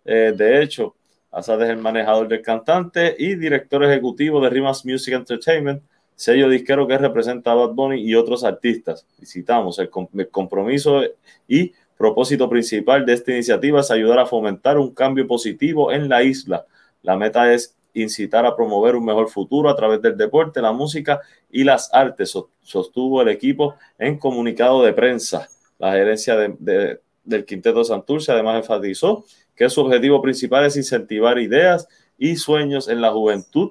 [0.05, 0.97] Eh, de hecho,
[1.31, 5.85] Assad es el manejador del cantante y director ejecutivo de Rimas Music Entertainment,
[6.21, 9.07] sello disquero que representa a Bad Bunny y otros artistas.
[9.19, 11.01] Visitamos el, el compromiso
[11.49, 16.23] y propósito principal de esta iniciativa es ayudar a fomentar un cambio positivo en la
[16.23, 16.67] isla.
[17.01, 21.23] La meta es incitar a promover un mejor futuro a través del deporte, la música
[21.51, 25.49] y las artes, sostuvo el equipo en comunicado de prensa.
[25.79, 29.25] La gerencia del Quinteto Santurce además enfatizó
[29.57, 33.71] que su objetivo principal es incentivar ideas y sueños en la juventud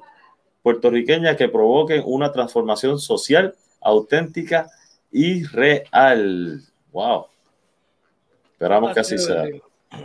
[0.69, 4.69] puertorriqueña que provoquen una transformación social auténtica
[5.11, 6.61] y real.
[6.91, 7.25] ¡Wow!
[8.51, 9.45] Esperamos que así sea.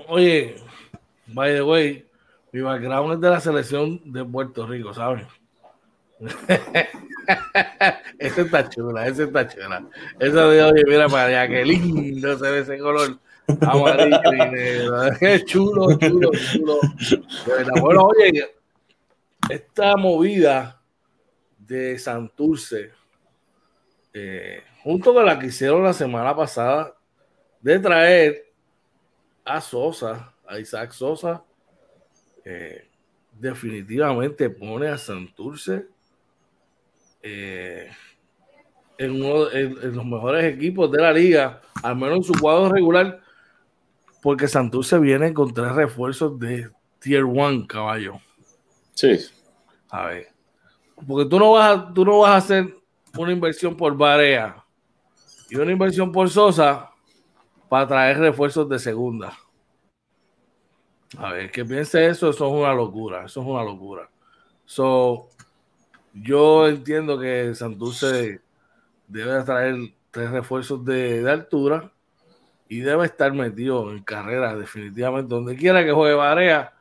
[0.09, 0.57] Oye,
[1.27, 2.07] by the way,
[2.53, 5.27] mi background es de la selección de Puerto Rico, ¿sabes?
[8.19, 9.85] ese está chula, ese está chula.
[10.19, 13.19] Esa de oye, mira para allá, qué lindo se ve ese color
[13.61, 15.11] amarillo y negro.
[15.21, 16.81] Qué chulo, chulo, chulo.
[17.83, 18.55] Bueno, oye,
[19.49, 20.81] esta movida
[21.59, 22.93] de Santurce,
[24.13, 26.95] eh, junto con la que hicieron la semana pasada,
[27.61, 28.53] de traer
[29.45, 31.45] a Sosa, a Isaac Sosa,
[32.45, 32.89] eh,
[33.33, 35.87] definitivamente pone a Santurce
[37.23, 37.91] eh,
[38.99, 43.21] en uno de los mejores equipos de la liga, al menos en su cuadro regular,
[44.23, 46.71] porque Santurce viene con tres refuerzos de
[47.01, 48.21] Tier 1, caballo.
[48.95, 49.19] Sí.
[49.91, 50.29] A ver.
[51.07, 52.77] Porque tú no vas a, tú no vas a hacer
[53.17, 54.65] una inversión por Barea
[55.51, 56.91] y una inversión por Sosa
[57.69, 59.37] para traer refuerzos de segunda.
[61.19, 64.09] A ver, que piense eso, eso es una locura, eso es una locura.
[64.65, 65.29] So,
[66.13, 68.41] yo entiendo que Santurce
[69.09, 69.77] debe traer
[70.11, 71.93] tres refuerzos de, altura
[72.69, 75.35] y debe estar metido en carrera definitivamente.
[75.35, 76.74] Donde quiera que juegue Barea,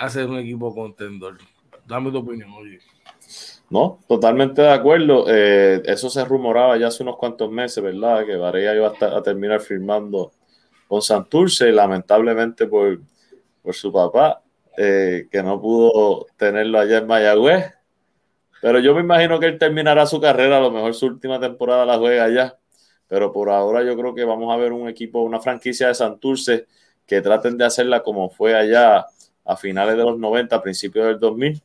[0.00, 1.36] hace un equipo contendor.
[1.86, 2.78] Dame tu opinión, oye.
[3.68, 5.26] No, totalmente de acuerdo.
[5.28, 8.24] Eh, eso se rumoraba ya hace unos cuantos meses, ¿verdad?
[8.24, 10.32] Que Varela iba a, terminar firmando
[10.88, 12.98] con Santurce, lamentablemente por,
[13.62, 14.42] por su papá,
[14.76, 17.74] eh, que no pudo tenerlo allá en Mayagüez.
[18.62, 21.84] Pero yo me imagino que él terminará su carrera, a lo mejor su última temporada
[21.84, 22.58] la juega allá.
[23.06, 26.66] Pero por ahora yo creo que vamos a ver un equipo, una franquicia de Santurce
[27.06, 29.06] que traten de hacerla como fue allá
[29.44, 31.62] a finales de los 90, principios del 2000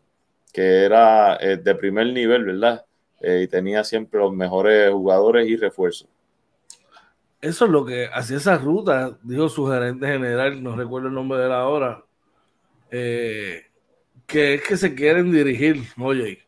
[0.55, 2.85] que era eh, de primer nivel, ¿verdad?
[3.19, 6.07] Eh, y tenía siempre los mejores jugadores y refuerzos.
[7.41, 11.39] Eso es lo que hacía esa ruta, dijo su gerente general, no recuerdo el nombre
[11.39, 12.05] de la hora,
[12.89, 13.65] eh,
[14.25, 16.39] que es que se quieren dirigir, oye,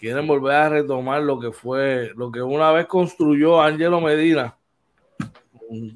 [0.00, 4.58] quieren volver a retomar lo que fue, lo que una vez construyó Angelo Medina,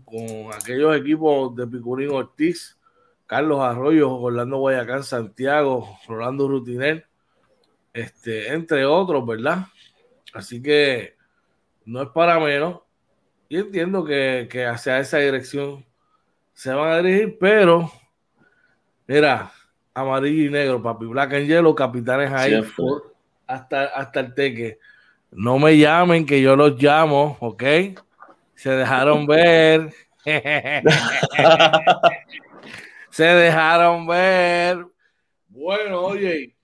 [0.04, 2.77] con, aquellos equipos de Picurín Ortiz,
[3.28, 7.06] Carlos Arroyo, Orlando Guayacán, Santiago, Rolando Rutiner,
[7.92, 9.66] este, entre otros, ¿verdad?
[10.32, 11.14] Así que
[11.84, 12.80] no es para menos.
[13.50, 15.84] Y entiendo que, que hacia esa dirección
[16.54, 17.92] se van a dirigir, pero
[19.06, 19.52] mira,
[19.92, 22.58] amarillo y negro, papi, black and yellow, capitanes ahí,
[23.46, 24.78] hasta, hasta el teque.
[25.32, 27.62] No me llamen, que yo los llamo, ¿ok?
[28.54, 29.92] Se dejaron ver.
[33.18, 34.86] Se dejaron ver.
[35.48, 36.56] Bueno, oye,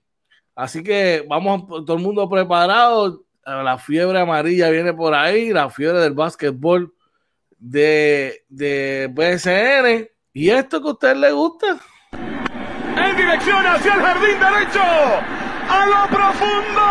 [0.55, 3.25] así que vamos, todo el mundo preparado.
[3.43, 6.93] La fiebre amarilla viene por ahí, la fiebre del básquetbol
[7.57, 10.09] de, de BSN.
[10.31, 11.77] ¿Y esto que a usted le gusta?
[12.13, 16.81] En dirección hacia el jardín derecho, a lo profundo.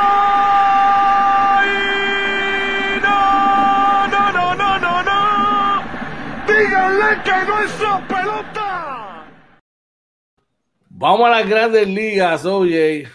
[3.00, 5.82] no, no, no, no, no, no.
[6.46, 8.63] Díganle que no es su pelota.
[10.97, 13.09] Vamos a las grandes ligas, oye.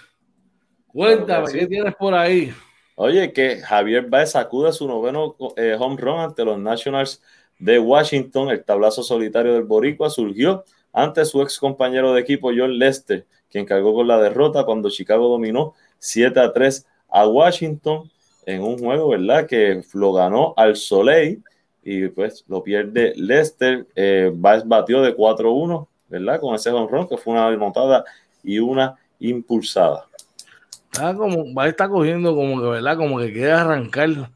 [0.88, 2.52] Cuéntame, ¿qué tienes por ahí?
[2.96, 7.22] Oye, que Javier Baez sacude su noveno eh, home run ante los Nationals
[7.58, 8.50] de Washington.
[8.50, 13.66] El tablazo solitario del Boricua surgió ante su ex compañero de equipo John Lester, quien
[13.66, 18.12] cargó con la derrota cuando Chicago dominó 7 a 3 a Washington
[18.46, 19.48] en un juego, ¿verdad?
[19.48, 21.42] Que lo ganó al Soleil
[21.82, 23.88] y pues lo pierde Lester.
[23.96, 26.40] Eh, Baez batió de 4-1, ¿verdad?
[26.40, 28.04] Con ese home run que fue una anotada
[28.44, 30.08] y una impulsada.
[30.92, 32.98] Está como, va a estar cogiendo como que, ¿verdad?
[32.98, 34.32] Como que quiere arrancar.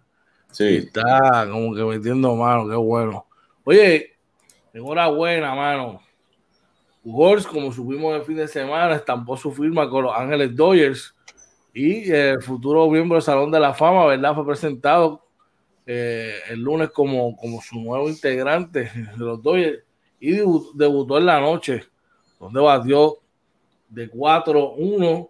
[0.52, 0.76] Sí.
[0.78, 3.26] está como que metiendo mano, qué bueno.
[3.64, 4.14] Oye,
[4.72, 6.00] enhorabuena, mano.
[7.04, 11.14] Gors, como subimos el fin de semana, estampó su firma con los Ángeles Dodgers
[11.74, 14.36] y el futuro miembro del Salón de la Fama, ¿verdad?
[14.36, 15.26] Fue presentado
[15.86, 19.83] eh, el lunes como, como su nuevo integrante de los Dodgers
[20.26, 20.38] y
[20.76, 21.84] debutó en la noche,
[22.40, 23.18] donde batió
[23.90, 25.30] de 4-1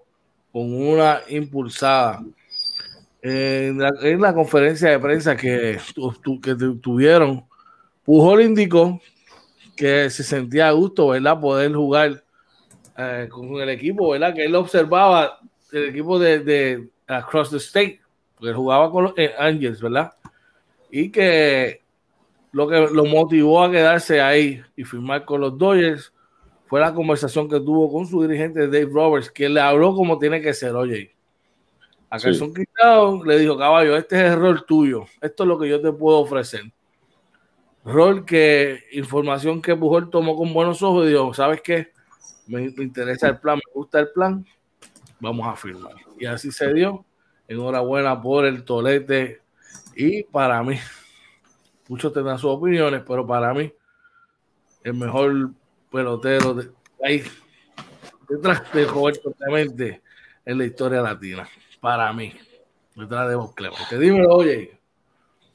[0.52, 2.24] con una impulsada.
[3.20, 5.80] En la, conferencia de prensa que,
[6.44, 7.44] que tuvieron,
[8.04, 9.02] Pujol indicó
[9.76, 11.39] que se sentía a gusto, ¿verdad?
[11.39, 12.24] Poder jugar
[12.96, 14.36] eh, con el equipo, ¿verdad?
[14.36, 15.39] Que él observaba
[15.72, 18.00] el equipo de, de Across the State,
[18.36, 20.14] porque jugaba con los eh, Angels, ¿verdad?
[20.91, 21.82] Y que
[22.54, 26.14] lo que lo motivó a quedarse ahí y firmar con los Dodgers
[26.68, 30.41] fue la conversación que tuvo con su dirigente Dave Roberts, que le habló como tiene
[30.41, 31.14] que ser, oye.
[32.10, 32.64] A Carson sí.
[33.26, 36.20] le dijo, caballo, este es el rol tuyo, esto es lo que yo te puedo
[36.20, 36.72] ofrecer.
[37.84, 41.91] Rol que, información que Pujol tomó con buenos ojos y dijo, ¿sabes qué?
[42.45, 44.45] Me, me interesa el plan, me gusta el plan,
[45.20, 45.93] vamos a firmar.
[46.20, 47.04] Y así se dio.
[47.47, 49.41] Enhorabuena por el tolete.
[49.95, 50.78] Y para mí,
[51.88, 53.71] muchos tendrán sus opiniones, pero para mí,
[54.84, 55.51] el mejor
[55.91, 56.69] pelotero de,
[57.03, 57.23] ahí,
[58.27, 60.01] detrás de Roberto Clemente
[60.45, 61.47] en la historia latina.
[61.79, 62.34] Para mí,
[62.95, 63.97] detrás de vos, Clemente.
[63.97, 64.79] Dímelo, oye.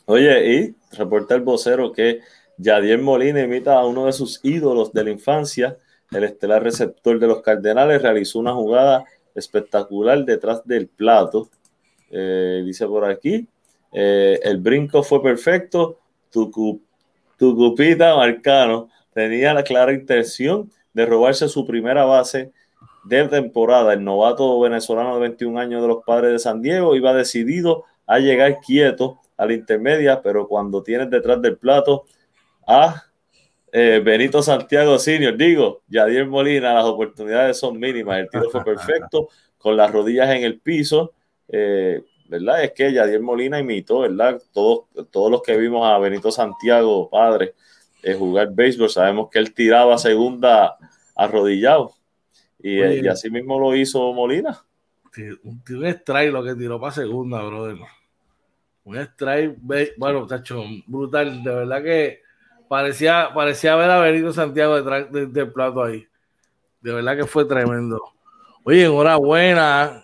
[0.07, 2.21] Oye, y reporta el vocero que
[2.57, 5.77] Yadier Molina imita a uno de sus ídolos de la infancia,
[6.11, 9.05] el estelar receptor de los Cardenales, realizó una jugada
[9.35, 11.49] espectacular detrás del plato.
[12.11, 13.47] Eh, dice por aquí,
[13.93, 15.99] eh, el brinco fue perfecto,
[16.31, 16.81] tu,
[17.37, 22.53] tu cupita Marcano tenía la clara intención de robarse su primera base
[23.05, 23.93] de temporada.
[23.93, 28.19] El novato venezolano de 21 años de los padres de San Diego iba decidido a
[28.19, 32.05] llegar quieto a la intermedia, pero cuando tienes detrás del plato
[32.67, 33.05] a
[33.73, 39.29] eh, Benito Santiago Senior, digo, Yadier Molina, las oportunidades son mínimas, el tiro fue perfecto,
[39.59, 41.13] con las rodillas en el piso,
[41.49, 42.63] eh, ¿verdad?
[42.63, 44.41] Es que Yadier Molina imitó, ¿verdad?
[44.53, 47.55] Todos, todos los que vimos a Benito Santiago, padre,
[48.03, 50.77] eh, jugar béisbol, sabemos que él tiraba segunda
[51.17, 51.93] arrodillado.
[52.61, 54.63] Y, Oye, y así mismo lo hizo Molina.
[55.17, 57.77] Un, un strike lo que tiró para segunda, brother.
[58.85, 59.57] Un strike,
[59.97, 61.43] bueno, tacho, brutal.
[61.43, 62.23] De verdad que
[62.69, 66.07] parecía, parecía ver a Benito Santiago detrás del de, de plato ahí.
[66.81, 68.01] De verdad que fue tremendo.
[68.65, 70.03] Oye, enhorabuena.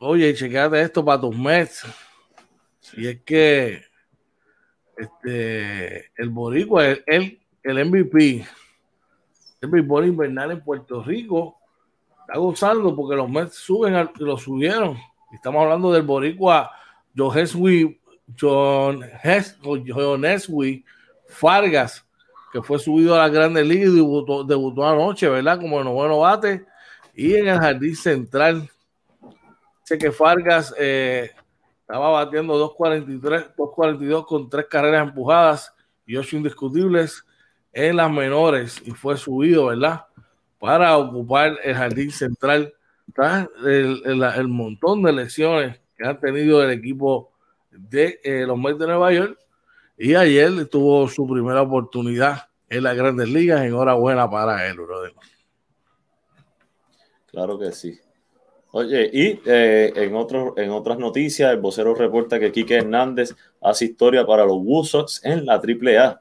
[0.00, 1.84] Oye, chequeate esto para tus Mets.
[2.96, 3.82] Y es que
[4.96, 8.46] este, el Boricua, el, el MVP,
[9.60, 11.58] el béisbol invernal en Puerto Rico,
[12.20, 14.96] está gozando porque los Mets suben, al, lo subieron.
[15.32, 16.70] Estamos hablando del Boricua
[18.38, 19.04] John,
[19.84, 20.84] Joneswi
[21.28, 22.06] Fargas,
[22.52, 25.60] que fue subido a la Grandes Ligas y debutó, debutó anoche, ¿verdad?
[25.60, 26.64] Como noveno bate.
[27.14, 28.70] Y en el Jardín Central,
[29.96, 31.30] que Fargas eh,
[31.80, 35.72] estaba batiendo 2.43, 2.42 con tres carreras empujadas
[36.04, 37.24] y ocho indiscutibles
[37.72, 40.04] en las menores y fue subido, ¿verdad?
[40.58, 42.74] Para ocupar el jardín central
[43.14, 47.32] tras el, montón de lesiones que ha tenido el equipo
[47.70, 49.38] de eh, los Mets de Nueva York.
[49.96, 53.62] Y ayer tuvo su primera oportunidad en las grandes ligas.
[53.62, 55.14] Enhorabuena para él, brother.
[57.26, 57.98] Claro que sí.
[58.70, 60.14] Oye, y eh, en,
[60.56, 65.46] en otras noticias, el vocero reporta que Quique Hernández hace historia para los Woosocks en
[65.46, 66.20] la AAA.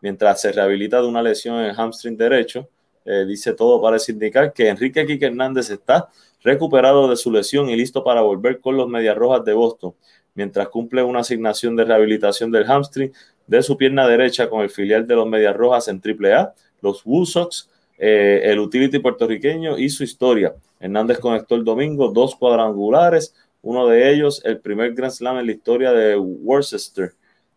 [0.00, 2.68] Mientras se rehabilita de una lesión en el hamstring derecho,
[3.04, 6.08] eh, dice todo parece indicar que Enrique Quique Hernández está
[6.42, 9.94] recuperado de su lesión y listo para volver con los Medias Rojas de Boston,
[10.34, 13.12] mientras cumple una asignación de rehabilitación del hamstring
[13.46, 17.70] de su pierna derecha con el filial de los Medias Rojas en AAA, los Woosocks
[17.98, 20.54] eh, el utility puertorriqueño y su historia.
[20.80, 25.52] Hernández conectó el domingo dos cuadrangulares, uno de ellos el primer Grand Slam en la
[25.52, 27.12] historia de Worcester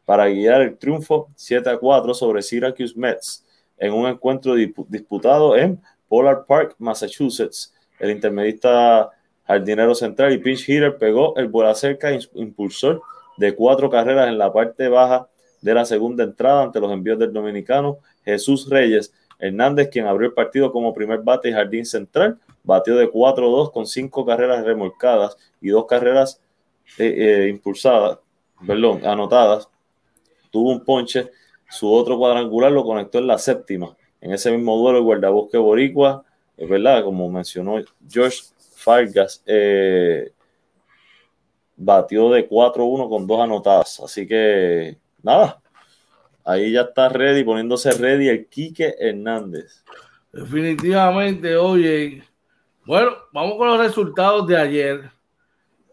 [0.06, 3.46] para guiar el triunfo 7 a 4 sobre Syracuse Mets
[3.78, 7.74] en un encuentro disputado en Polar Park, Massachusetts.
[8.00, 9.10] El intermedista
[9.46, 13.02] jardinero central y pinch hitter pegó el bola cerca impulsor
[13.38, 15.28] de cuatro carreras en la parte baja
[15.62, 20.34] de la segunda entrada ante los envíos del dominicano Jesús Reyes Hernández, quien abrió el
[20.34, 25.70] partido como primer bate y jardín central, batió de 4-2 con cinco carreras remolcadas y
[25.70, 26.42] dos carreras
[26.98, 28.20] eh, eh, impulsadas,
[28.66, 29.70] perdón, anotadas.
[30.52, 31.30] Tuvo un ponche,
[31.70, 33.96] su otro cuadrangular lo conectó en la séptima.
[34.22, 36.24] En ese mismo duelo, el guardabosque Boricua,
[36.58, 37.80] es verdad, como mencionó
[38.10, 38.40] George
[38.76, 40.32] Fargas, eh,
[41.76, 44.00] batió de 4-1 con dos anotadas.
[44.00, 45.62] Así que, nada,
[46.48, 49.84] Ahí ya está ready, poniéndose ready el Quique Hernández.
[50.32, 52.24] Definitivamente, oye.
[52.86, 55.12] Bueno, vamos con los resultados de ayer.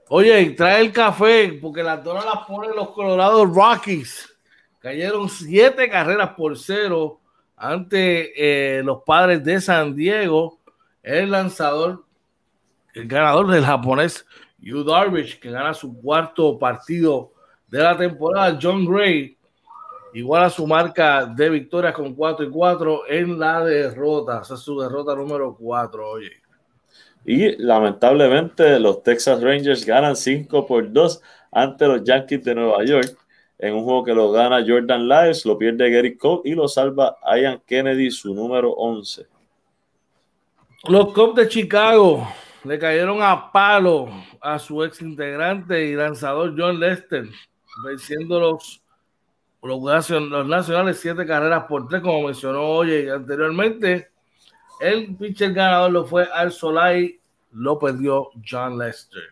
[0.08, 4.32] Oye, trae el café, porque las donas las ponen los Colorado Rockies.
[4.78, 7.20] Cayeron siete carreras por cero
[7.56, 10.60] ante eh, los padres de San Diego.
[11.02, 12.04] El lanzador,
[12.94, 14.24] el ganador del japonés
[14.58, 17.32] Yu Darvish, que gana su cuarto partido
[17.66, 19.36] de la temporada, John Gray
[20.14, 24.40] igual a su marca de victorias con 4 y 4 en la derrota.
[24.42, 26.32] Esa es su derrota número 4, oye.
[27.26, 33.16] Y lamentablemente los Texas Rangers ganan 5 por 2 ante los Yankees de Nueva York
[33.58, 37.16] en un juego que lo gana Jordan Lyles, lo pierde Gary Cole y lo salva
[37.24, 39.26] Ian Kennedy, su número 11.
[40.88, 42.28] Los Cubs de Chicago
[42.64, 44.08] le cayeron a palo
[44.40, 47.24] a su ex integrante y lanzador John Lester,
[47.86, 48.83] venciéndolos
[49.64, 54.08] los, los nacionales, siete carreras por tres, como mencionó hoy anteriormente.
[54.80, 57.18] El pitcher ganador lo fue Al Solai,
[57.52, 59.22] lo perdió John Lester.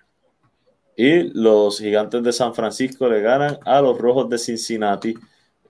[0.97, 5.15] Y los gigantes de San Francisco le ganan a los rojos de Cincinnati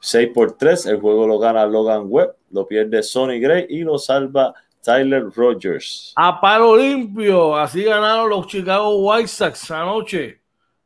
[0.01, 0.87] 6 por 3.
[0.87, 6.13] El juego lo gana Logan Webb, lo pierde Sonny Gray y lo salva Tyler Rogers.
[6.17, 10.41] A palo limpio, así ganaron los Chicago White Sox anoche.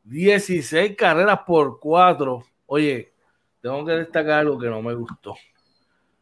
[0.04, 2.44] 16 carreras por 4.
[2.66, 3.12] Oye,
[3.60, 5.34] tengo que destacar algo que no me gustó.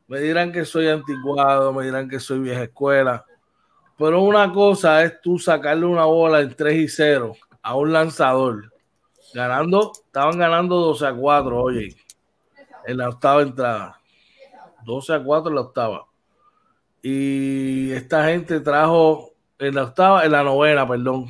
[0.07, 3.25] Me dirán que soy anticuado, me dirán que soy vieja escuela,
[3.97, 8.73] pero una cosa es tú sacarle una bola en 3 y 0 a un lanzador,
[9.33, 11.97] ganando, estaban ganando 12 a 4, oye,
[12.87, 14.01] en la octava entrada.
[14.85, 16.07] 12 a 4 en la octava.
[17.03, 21.27] Y esta gente trajo en la octava, en la novena, perdón.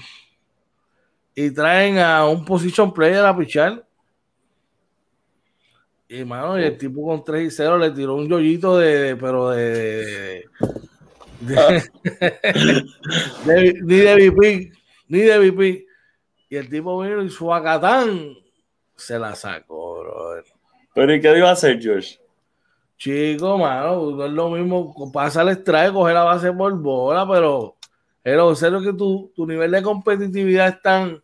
[1.34, 3.84] Y traen a un position player a pichar
[6.14, 9.50] y mano, y el tipo con 3 y 0 le tiró un yoyito de, pero
[9.50, 10.44] de,
[13.82, 14.72] ni de VP,
[15.08, 15.86] ni de VP.
[16.50, 18.34] Y el tipo vino y su acatán
[18.94, 20.42] se la sacó, bro.
[20.94, 22.20] Pero ¿y qué iba a hacer, George?
[22.96, 24.94] Chico, mano, no es lo mismo.
[25.12, 27.76] Pasa el strike, coger la base por bola, pero,
[28.22, 31.20] pero serio que tu, tu nivel de competitividad es tan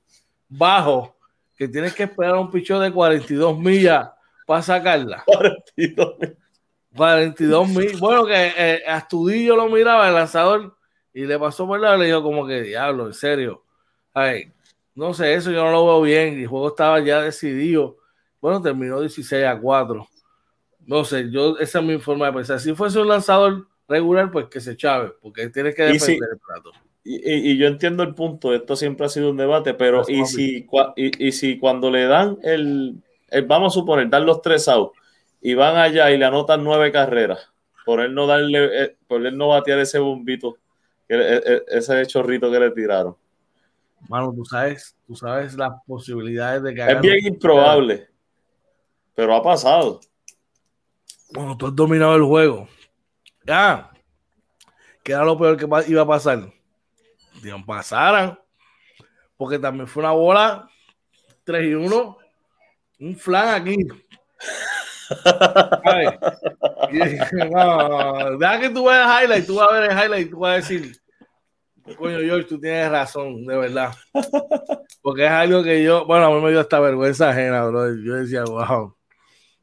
[0.48, 1.14] bajo
[1.56, 4.10] que tienes que esperar un pichón de 42 millas
[4.50, 5.24] para sacarla.
[6.96, 7.96] 42 mil.
[8.00, 10.76] Bueno, que eh, Astudillo lo miraba el lanzador
[11.14, 13.62] y le pasó por lado le dijo como que diablo, en serio.
[14.12, 14.50] Ay,
[14.96, 16.34] no sé, eso yo no lo veo bien.
[16.40, 17.98] El juego estaba ya decidido.
[18.40, 20.08] Bueno, terminó 16 a 4.
[20.84, 22.58] No sé, yo esa es mi forma de pensar.
[22.58, 26.72] Si fuese un lanzador regular, pues que se chave, porque tiene que defender el plato.
[27.04, 31.32] Y, yo entiendo el punto, esto siempre ha sido un debate, pero ¿y si, y
[31.32, 34.98] si cuando le dan el, eh, vamos a suponer, dar los tres outs
[35.40, 37.50] y van allá y le anotan nueve carreras
[37.84, 40.58] por él no darle, eh, por él no batear ese bombito,
[41.08, 43.16] eh, ese chorrito que le tiraron.
[44.08, 48.08] Mano, tú sabes, tú sabes las posibilidades de que Es bien improbable,
[49.12, 49.98] pero ha pasado.
[51.34, 52.68] cuando tú has dominado el juego,
[53.44, 53.90] ya,
[55.02, 56.48] que era lo peor que iba a pasar.
[57.42, 58.38] Dios, pasaran,
[59.36, 60.70] porque también fue una bola
[61.42, 62.18] 3 y 1,
[63.00, 63.76] un flan aquí.
[67.50, 70.38] no, deja que tú veas el highlight, tú vas a ver el highlight y tú
[70.38, 70.92] vas a decir,
[71.96, 73.92] coño, George, tú tienes razón, de verdad.
[75.02, 77.94] Porque es algo que yo, bueno, a mí me dio esta vergüenza ajena, bro.
[77.96, 78.94] Yo decía, wow,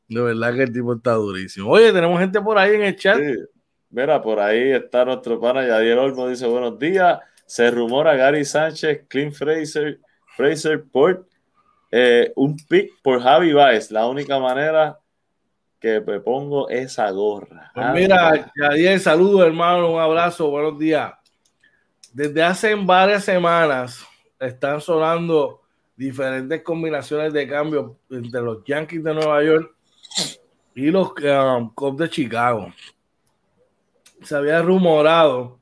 [0.07, 1.69] de verdad que el tipo está durísimo.
[1.69, 3.19] Oye, tenemos gente por ahí en el chat.
[3.89, 7.19] Mira, por ahí está nuestro pana Yadier Olmo, dice buenos días.
[7.45, 10.01] Se rumora Gary Sánchez, Clint Fraser,
[10.35, 11.25] Fraser por
[11.91, 13.91] eh, un pick por Javi Baez.
[13.91, 14.99] La única manera
[15.79, 17.71] que me pongo esa gorra.
[17.73, 21.13] Pues mira, Yadier, saludos hermano, un abrazo, buenos días.
[22.13, 24.05] Desde hace varias semanas
[24.39, 25.61] están sonando
[25.95, 29.75] diferentes combinaciones de cambio entre los Yankees de Nueva York
[30.75, 32.73] y los um, Cubs de Chicago.
[34.23, 35.59] Se había rumorado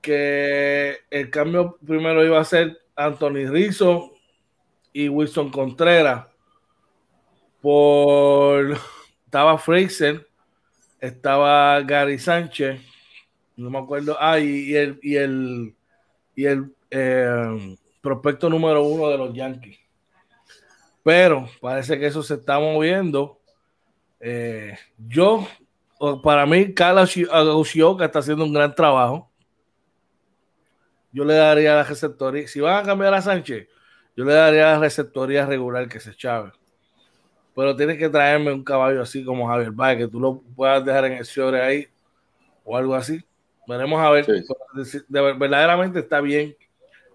[0.00, 4.17] que el cambio primero iba a ser Anthony Rizzo
[4.98, 6.26] y Wilson Contreras
[7.60, 8.76] por
[9.24, 10.26] estaba Fraser,
[10.98, 12.80] estaba Gary Sánchez,
[13.56, 15.74] no me acuerdo, ah, y, el y el
[16.34, 19.78] y el eh, prospecto número uno de los Yankees.
[21.04, 23.40] Pero parece que eso se está moviendo.
[24.18, 25.46] Eh, yo,
[26.24, 29.30] para mí, Carlos Ushioka está haciendo un gran trabajo.
[31.12, 32.48] Yo le daría la receptoría.
[32.48, 33.68] Si van a cambiar a Sánchez,
[34.18, 36.52] yo le daría la receptoría regular que se Chávez.
[37.54, 41.04] Pero tienes que traerme un caballo así como Javier Baez, que tú lo puedas dejar
[41.04, 41.86] en el sobre ahí
[42.64, 43.24] o algo así.
[43.68, 44.26] Veremos a ver.
[45.08, 46.56] verdaderamente está bien,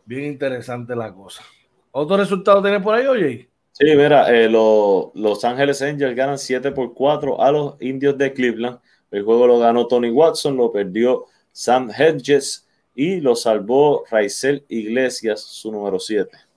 [0.06, 1.44] bien interesante la cosa.
[1.92, 3.50] ¿Otro resultado tienes por ahí, oye?
[3.74, 8.80] Sí, mira, eh, los Ángeles Angels ganan 7 por 4 a los indios de Cleveland.
[9.12, 15.42] El juego lo ganó Tony Watson, lo perdió Sam Hedges y lo salvó Raizel Iglesias,
[15.42, 16.53] su número 7.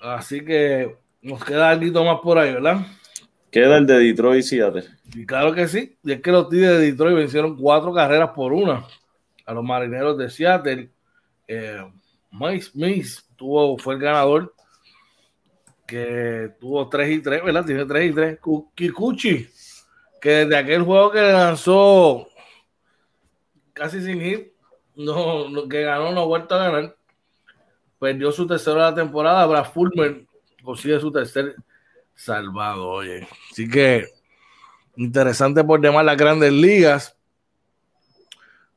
[0.00, 2.86] Así que nos queda algo más por ahí, ¿verdad?
[3.50, 4.84] Queda el de Detroit y Seattle.
[5.14, 5.96] Y claro que sí.
[6.04, 8.84] Y es que los Tigres de Detroit vencieron cuatro carreras por una
[9.46, 10.90] a los marineros de Seattle.
[11.46, 11.82] Eh,
[12.30, 14.54] Mike Smith tuvo, fue el ganador
[15.86, 17.64] que tuvo 3 y 3, ¿verdad?
[17.64, 18.38] Tiene 3 y 3.
[18.74, 19.48] Kikuchi,
[20.20, 22.28] que desde aquel juego que lanzó
[23.72, 24.52] casi sin hit,
[24.94, 26.97] no, que ganó, no ha vuelto a ganar.
[27.98, 29.46] Perdió su tercera temporada.
[29.46, 30.24] Brad Fulmer
[30.62, 31.56] consigue su tercer
[32.14, 33.26] salvado, oye.
[33.50, 34.06] Así que
[34.96, 37.16] interesante por demás las grandes ligas.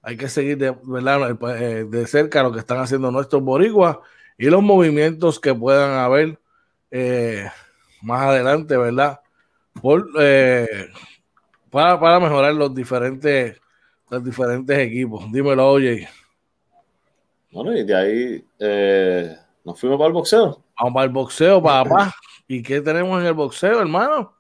[0.03, 3.97] Hay que seguir de, eh, de cerca lo que están haciendo nuestros boricuas
[4.38, 6.39] y los movimientos que puedan haber
[6.89, 7.47] eh,
[8.01, 9.19] más adelante, ¿verdad?
[9.80, 10.89] Por, eh,
[11.69, 13.59] para, mejorar los diferentes,
[14.09, 15.32] los diferentes equipos.
[15.32, 16.09] Dímelo, oye.
[17.52, 20.64] Bueno, y de ahí eh, nos fuimos para el boxeo.
[20.80, 22.14] Vamos para el boxeo, papá.
[22.47, 24.34] ¿Y qué tenemos en el boxeo, hermano?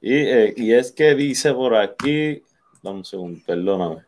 [0.00, 2.42] Y, y es que dice por aquí,
[2.82, 4.02] dame un segundo, perdóname.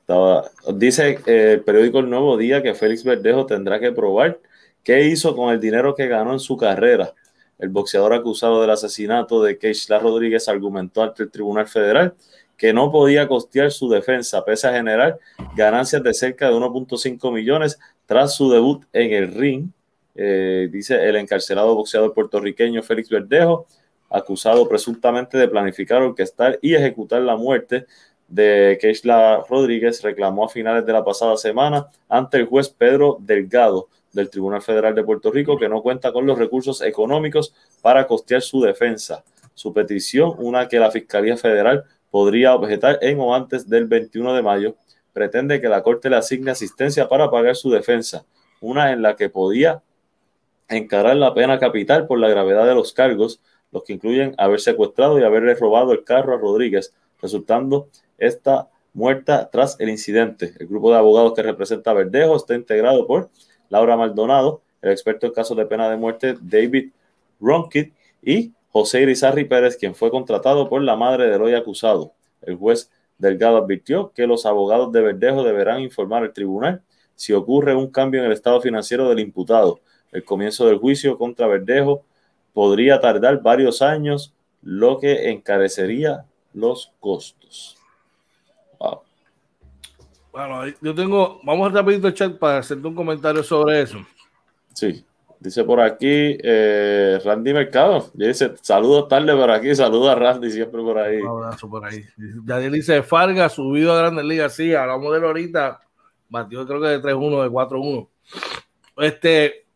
[0.00, 4.38] Estaba, dice el periódico El Nuevo Día que Félix Verdejo tendrá que probar
[4.82, 7.14] ¿Qué hizo con el dinero que ganó en su carrera?
[7.58, 12.14] El boxeador acusado del asesinato de Keishla Rodríguez argumentó ante el Tribunal Federal
[12.62, 15.18] que no podía costear su defensa, pese a generar
[15.56, 19.70] ganancias de cerca de 1.5 millones tras su debut en el ring.
[20.14, 23.66] Eh, dice el encarcelado boxeador puertorriqueño Félix Verdejo,
[24.08, 27.86] acusado presuntamente de planificar, orquestar y ejecutar la muerte
[28.28, 33.88] de Keishla Rodríguez, reclamó a finales de la pasada semana ante el juez Pedro Delgado
[34.12, 38.40] del Tribunal Federal de Puerto Rico que no cuenta con los recursos económicos para costear
[38.40, 39.24] su defensa.
[39.52, 44.42] Su petición, una que la Fiscalía Federal podría objetar en o antes del 21 de
[44.42, 44.76] mayo,
[45.14, 48.26] pretende que la Corte le asigne asistencia para pagar su defensa,
[48.60, 49.82] una en la que podía
[50.68, 53.40] encarar la pena capital por la gravedad de los cargos,
[53.72, 57.88] los que incluyen haber secuestrado y haberle robado el carro a Rodríguez, resultando
[58.18, 60.52] esta muerta tras el incidente.
[60.60, 63.30] El grupo de abogados que representa a Verdejo está integrado por
[63.70, 66.90] Laura Maldonado, el experto en casos de pena de muerte David
[67.40, 72.12] Ronkit y José Irizarri Pérez, quien fue contratado por la madre del hoy acusado.
[72.40, 76.82] El juez Delgado advirtió que los abogados de Verdejo deberán informar al tribunal
[77.14, 79.80] si ocurre un cambio en el estado financiero del imputado.
[80.10, 82.02] El comienzo del juicio contra Verdejo
[82.52, 87.76] podría tardar varios años, lo que encarecería los costos.
[90.32, 93.98] Bueno, yo tengo, vamos a rapidito el chat para hacerte un comentario sobre eso.
[94.72, 95.04] Sí.
[95.42, 98.08] Dice por aquí eh, Randy Mercado.
[98.14, 101.20] Dice saludos tarde por aquí, saludos a Randy siempre por ahí.
[101.20, 102.04] Un abrazo por ahí.
[102.16, 104.54] Daniel dice Farga subido a Grandes Ligas.
[104.54, 105.80] Sí, hablamos de él ahorita.
[106.28, 108.08] Batió creo que de 3-1, de 4-1.
[108.98, 109.66] Este,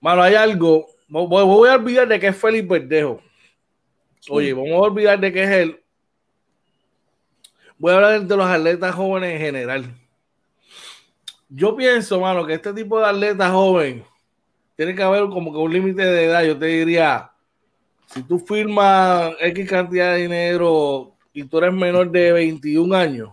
[0.00, 0.88] mano, hay algo.
[1.06, 3.20] Voy, voy a olvidar de que es Félix Verdejo.
[4.28, 5.80] Oye, vamos a olvidar de que es él.
[7.78, 9.84] Voy a hablar de los atletas jóvenes en general.
[11.52, 14.04] Yo pienso, mano, que este tipo de atleta joven
[14.76, 16.44] tiene que haber como que un límite de edad.
[16.44, 17.32] Yo te diría,
[18.06, 23.30] si tú firmas X cantidad de dinero y tú eres menor de 21 años,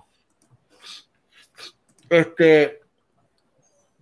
[2.10, 2.82] este,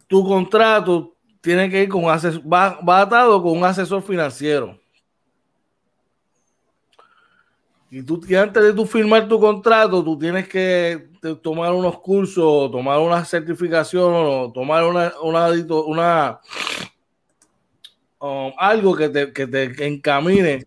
[0.07, 4.79] tu contrato tiene que ir con un asesor, va, va atado con un asesor financiero.
[7.89, 11.07] Y tú antes de tú firmar tu contrato, tú tienes que
[11.41, 15.49] tomar unos cursos, tomar una certificación tomar una, una,
[15.85, 16.39] una
[18.19, 20.65] um, algo que te, que te encamine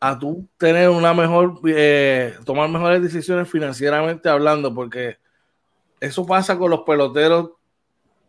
[0.00, 5.18] a tú tener una mejor, eh, tomar mejores decisiones financieramente hablando, porque
[6.00, 7.50] eso pasa con los peloteros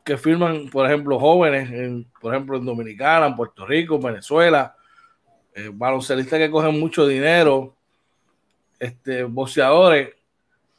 [0.03, 4.75] que firman, por ejemplo, jóvenes, en, por ejemplo, en Dominicana, en Puerto Rico, en Venezuela,
[5.55, 7.77] eh, baloncelistas que cogen mucho dinero,
[8.81, 10.09] este, boxeadores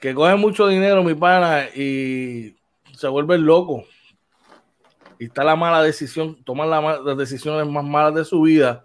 [0.01, 2.57] que cogen mucho dinero, mi pana, y
[2.97, 3.85] se vuelven locos.
[5.21, 8.85] Y está la mala decisión, toman las decisiones más malas de su vida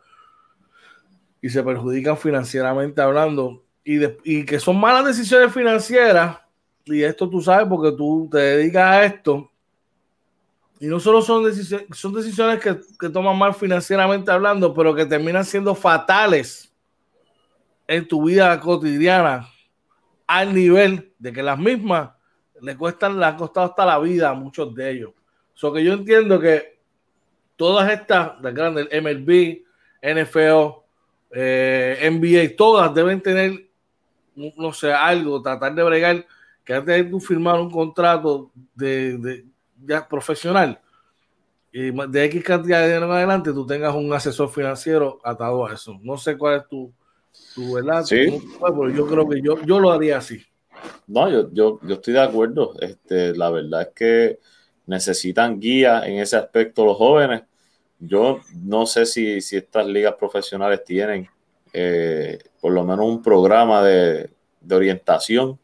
[1.42, 3.64] y se perjudican financieramente hablando.
[3.84, 6.38] Y, y que son malas decisiones financieras,
[6.86, 9.50] y esto tú sabes porque tú te dedicas a esto,
[10.80, 15.08] y no solo son decisiones, son decisiones que, que, toman mal financieramente hablando, pero que
[15.08, 16.67] terminan siendo fatales
[17.88, 19.48] en tu vida cotidiana,
[20.28, 22.12] al nivel de que las mismas
[22.62, 25.12] le cuestan, le han costado hasta la vida a muchos de ellos.
[25.54, 26.80] So que yo entiendo que
[27.56, 29.64] todas estas, las grandes MLB,
[30.02, 30.84] NFL,
[31.32, 33.70] eh, NBA, todas deben tener,
[34.36, 36.26] no sé, algo, tratar de bregar
[36.64, 39.46] que antes de tú firmar un contrato de, de
[39.86, 40.80] ya profesional
[41.72, 45.74] y de X cantidad de dinero en adelante, tú tengas un asesor financiero atado a
[45.74, 45.98] eso.
[46.02, 46.92] No sé cuál es tu,
[47.56, 48.42] tu verdad, sí.
[48.60, 50.42] pero yo creo que yo, yo lo haría así.
[51.08, 52.74] No, yo, yo, yo estoy de acuerdo.
[52.80, 54.40] Este, la verdad es que
[54.86, 57.44] necesitan guía en ese aspecto los jóvenes.
[58.00, 61.28] Yo no sé si, si estas ligas profesionales tienen
[61.74, 64.30] eh, por lo menos un programa de,
[64.62, 65.60] de orientación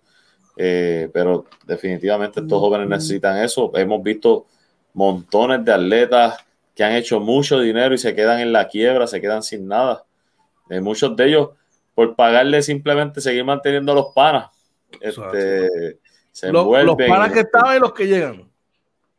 [0.55, 3.71] eh, pero definitivamente estos jóvenes necesitan eso.
[3.75, 4.45] Hemos visto
[4.93, 6.37] montones de atletas
[6.75, 10.05] que han hecho mucho dinero y se quedan en la quiebra, se quedan sin nada.
[10.69, 11.49] Eh, muchos de ellos,
[11.93, 14.49] por pagarle simplemente seguir manteniendo a los panas.
[14.99, 15.99] Este,
[16.31, 18.49] se los, los panas que estaban y los que llegan.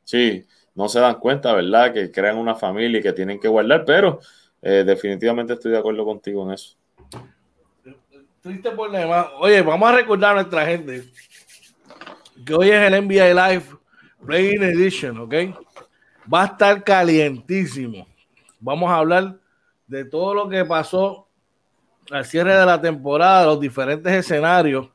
[0.05, 1.93] Sí, no se dan cuenta, ¿verdad?
[1.93, 4.20] Que crean una familia y que tienen que guardar, pero
[4.62, 6.77] eh, definitivamente estoy de acuerdo contigo en eso
[8.45, 9.31] triste problema.
[9.39, 11.03] Oye, vamos a recordar a nuestra gente
[12.45, 13.64] que hoy es el NBA Live
[14.27, 15.35] Playing Edition, ¿ok?
[16.33, 18.07] Va a estar calientísimo.
[18.61, 19.39] Vamos a hablar
[19.87, 21.24] de todo lo que pasó
[22.11, 24.88] al cierre de la temporada, los diferentes escenarios.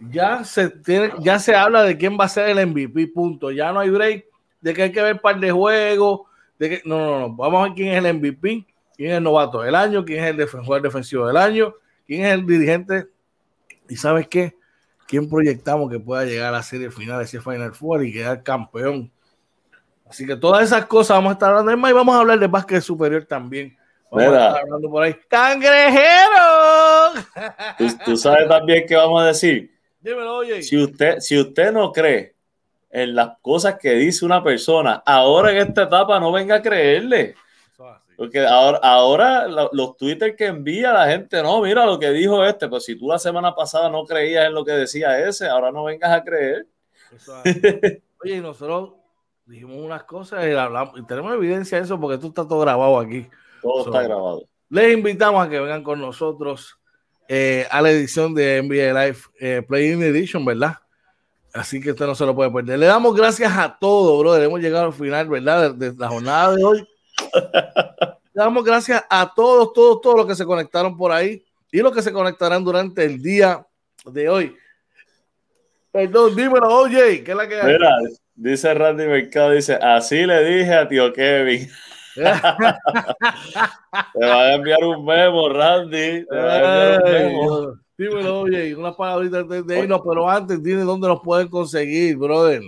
[0.00, 3.50] Ya se tiene, ya se habla de quién va a ser el MVP, punto.
[3.50, 4.24] Ya no hay break
[4.60, 6.22] de que hay que ver un par de juegos,
[6.58, 7.36] de que no, no, no.
[7.36, 8.66] Vamos a ver quién es el MVP,
[8.96, 11.74] quién es el novato del año, quién es el defensor defensivo del año,
[12.06, 13.08] quién es el dirigente
[13.88, 14.56] y sabes qué,
[15.06, 19.10] quién proyectamos que pueda llegar a la serie final ese Final Four y quedar campeón.
[20.08, 22.80] Así que todas esas cosas vamos a estar hablando y vamos a hablar de básquet
[22.80, 23.76] superior también.
[24.12, 25.16] Vamos a estar hablando por ahí.
[25.26, 27.12] ¡Cangrejero!
[27.78, 29.72] ¿Tú, tú sabes también qué vamos a decir.
[30.00, 30.62] Dímelo, oye.
[30.62, 32.34] Si usted, si usted no cree
[32.90, 37.34] en las cosas que dice una persona, ahora en esta etapa no venga a creerle.
[38.14, 42.68] Porque ahora, ahora los Twitter que envía la gente, no, mira lo que dijo este,
[42.68, 45.84] pues si tú la semana pasada no creías en lo que decía ese, ahora no
[45.84, 46.66] vengas a creer.
[48.22, 48.92] Oye, y nosotros
[49.46, 53.00] dijimos unas cosas y, hablamos, y tenemos evidencia de eso porque esto está todo grabado
[53.00, 53.26] aquí.
[53.62, 54.44] Todo está grabado.
[54.68, 56.78] Les invitamos a que vengan con nosotros
[57.28, 60.76] eh, a la edición de NBA Live eh, Playing Edition, ¿verdad?
[61.54, 62.78] Así que usted no se lo puede perder.
[62.78, 64.42] Le damos gracias a todos, brother.
[64.44, 65.74] Hemos llegado al final, ¿verdad?
[65.74, 66.88] de la jornada de hoy.
[68.34, 72.00] Damos gracias a todos, todos, todos los que se conectaron por ahí y los que
[72.00, 73.66] se conectarán durante el día
[74.06, 74.56] de hoy.
[75.90, 77.72] Perdón, dímelo, oye, ¿qué es la que hay?
[77.74, 77.90] Mira,
[78.34, 81.68] dice Randy Mercado, dice, así le dije a tío Kevin.
[82.14, 82.22] Te
[84.26, 86.26] va a enviar un memo, Randy.
[86.26, 87.78] Te va a enviar un memo.
[87.98, 92.62] Dímelo, oye, unas palabritas de, de irnos, pero antes, dime dónde nos pueden conseguir, brother.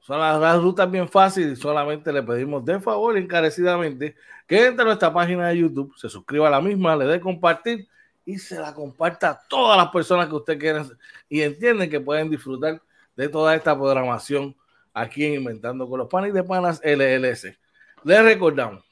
[0.00, 1.58] Son las, rutas bien fáciles.
[1.58, 4.14] Solamente le pedimos de favor, encarecidamente,
[4.46, 7.88] que entre a nuestra página de YouTube, se suscriba a la misma, le dé compartir
[8.26, 10.84] y se la comparta a todas las personas que usted quiera
[11.28, 12.82] y entienden que pueden disfrutar
[13.16, 14.54] de toda esta programación
[14.92, 17.58] aquí en Inventando con los Panes de Panas LLC.
[18.04, 18.84] Les recordamos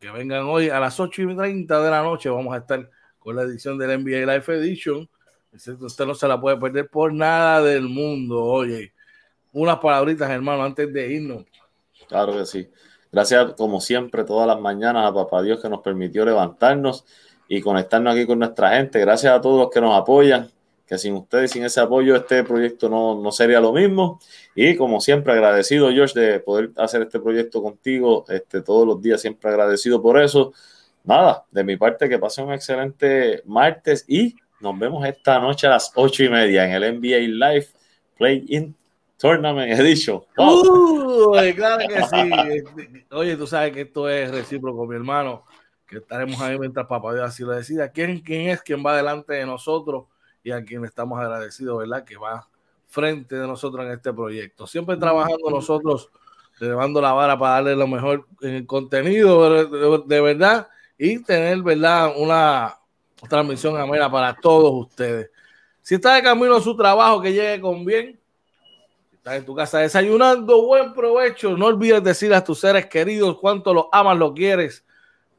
[0.00, 2.28] que vengan hoy a las 8 y 30 de la noche.
[2.28, 5.08] Vamos a estar con la edición del NBA Life Edition.
[5.54, 8.42] Usted no se la puede perder por nada del mundo.
[8.42, 8.92] Oye,
[9.52, 11.44] unas palabritas, hermano, antes de irnos.
[12.08, 12.68] Claro que sí.
[13.12, 17.04] Gracias, como siempre, todas las mañanas a Papá Dios que nos permitió levantarnos
[17.46, 18.98] y conectarnos aquí con nuestra gente.
[18.98, 20.50] Gracias a todos los que nos apoyan,
[20.84, 24.18] que sin ustedes, sin ese apoyo, este proyecto no, no sería lo mismo.
[24.56, 29.20] Y como siempre, agradecido, George, de poder hacer este proyecto contigo este, todos los días,
[29.20, 30.52] siempre agradecido por eso.
[31.04, 34.34] Nada, de mi parte, que pase un excelente martes y
[34.64, 37.68] nos vemos esta noche a las ocho y media en el NBA Live
[38.16, 38.74] Play-In
[39.18, 40.22] Tournament Edition.
[40.38, 43.04] Uy, claro que sí.
[43.12, 45.44] Oye, tú sabes que esto es recíproco, mi hermano
[45.86, 47.90] que estaremos ahí mientras Papá Dios así lo decida.
[47.90, 50.06] ¿Quién, ¿Quién es quien va delante de nosotros
[50.42, 52.04] y a quien estamos agradecidos, verdad?
[52.04, 52.48] Que va
[52.88, 54.66] frente de nosotros en este proyecto.
[54.66, 56.10] Siempre trabajando nosotros,
[56.58, 62.14] llevando la vara para darle lo mejor en el contenido de verdad y tener, ¿verdad?
[62.16, 62.78] Una
[63.28, 65.30] transmisión amena para todos ustedes.
[65.82, 68.18] Si está de camino a su trabajo, que llegue con bien.
[69.10, 71.56] Si estás en tu casa desayunando, buen provecho.
[71.56, 74.84] No olvides decir a tus seres queridos cuánto los amas, lo quieres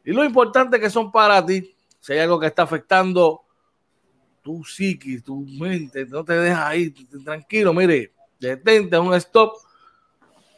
[0.05, 3.41] y lo importante que son para ti, si hay algo que está afectando
[4.43, 6.91] tu psiquis, tu mente, no te dejas ahí,
[7.23, 9.53] tranquilo, mire, detente un stop,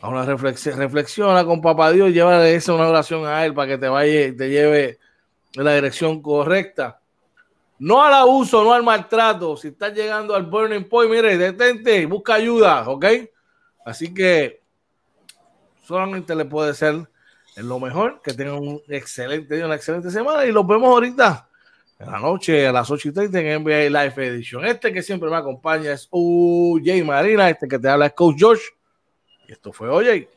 [0.01, 3.77] a una reflexión, reflexiona con papá Dios, llévale esa una oración a él para que
[3.77, 4.99] te vaya, te lleve
[5.53, 6.99] en la dirección correcta.
[7.79, 9.55] No al abuso, no al maltrato.
[9.55, 13.05] Si estás llegando al burning point, mire, detente, busca ayuda, ¿ok?
[13.85, 14.61] Así que
[15.85, 17.07] solamente le puede ser
[17.55, 18.21] lo mejor.
[18.23, 21.47] Que tengan un excelente día, una excelente semana y los vemos ahorita
[21.99, 24.65] en la noche a las 8 y 30 en NBA Live Edition.
[24.65, 28.61] Este que siempre me acompaña es UJ Marina, este que te habla es Coach Josh.
[29.47, 30.27] Y esto fue OJ.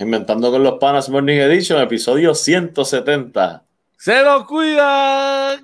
[0.00, 3.64] Inventando con los Panas Morning Edition, episodio 170.
[3.96, 5.60] ¡Se lo cuidan!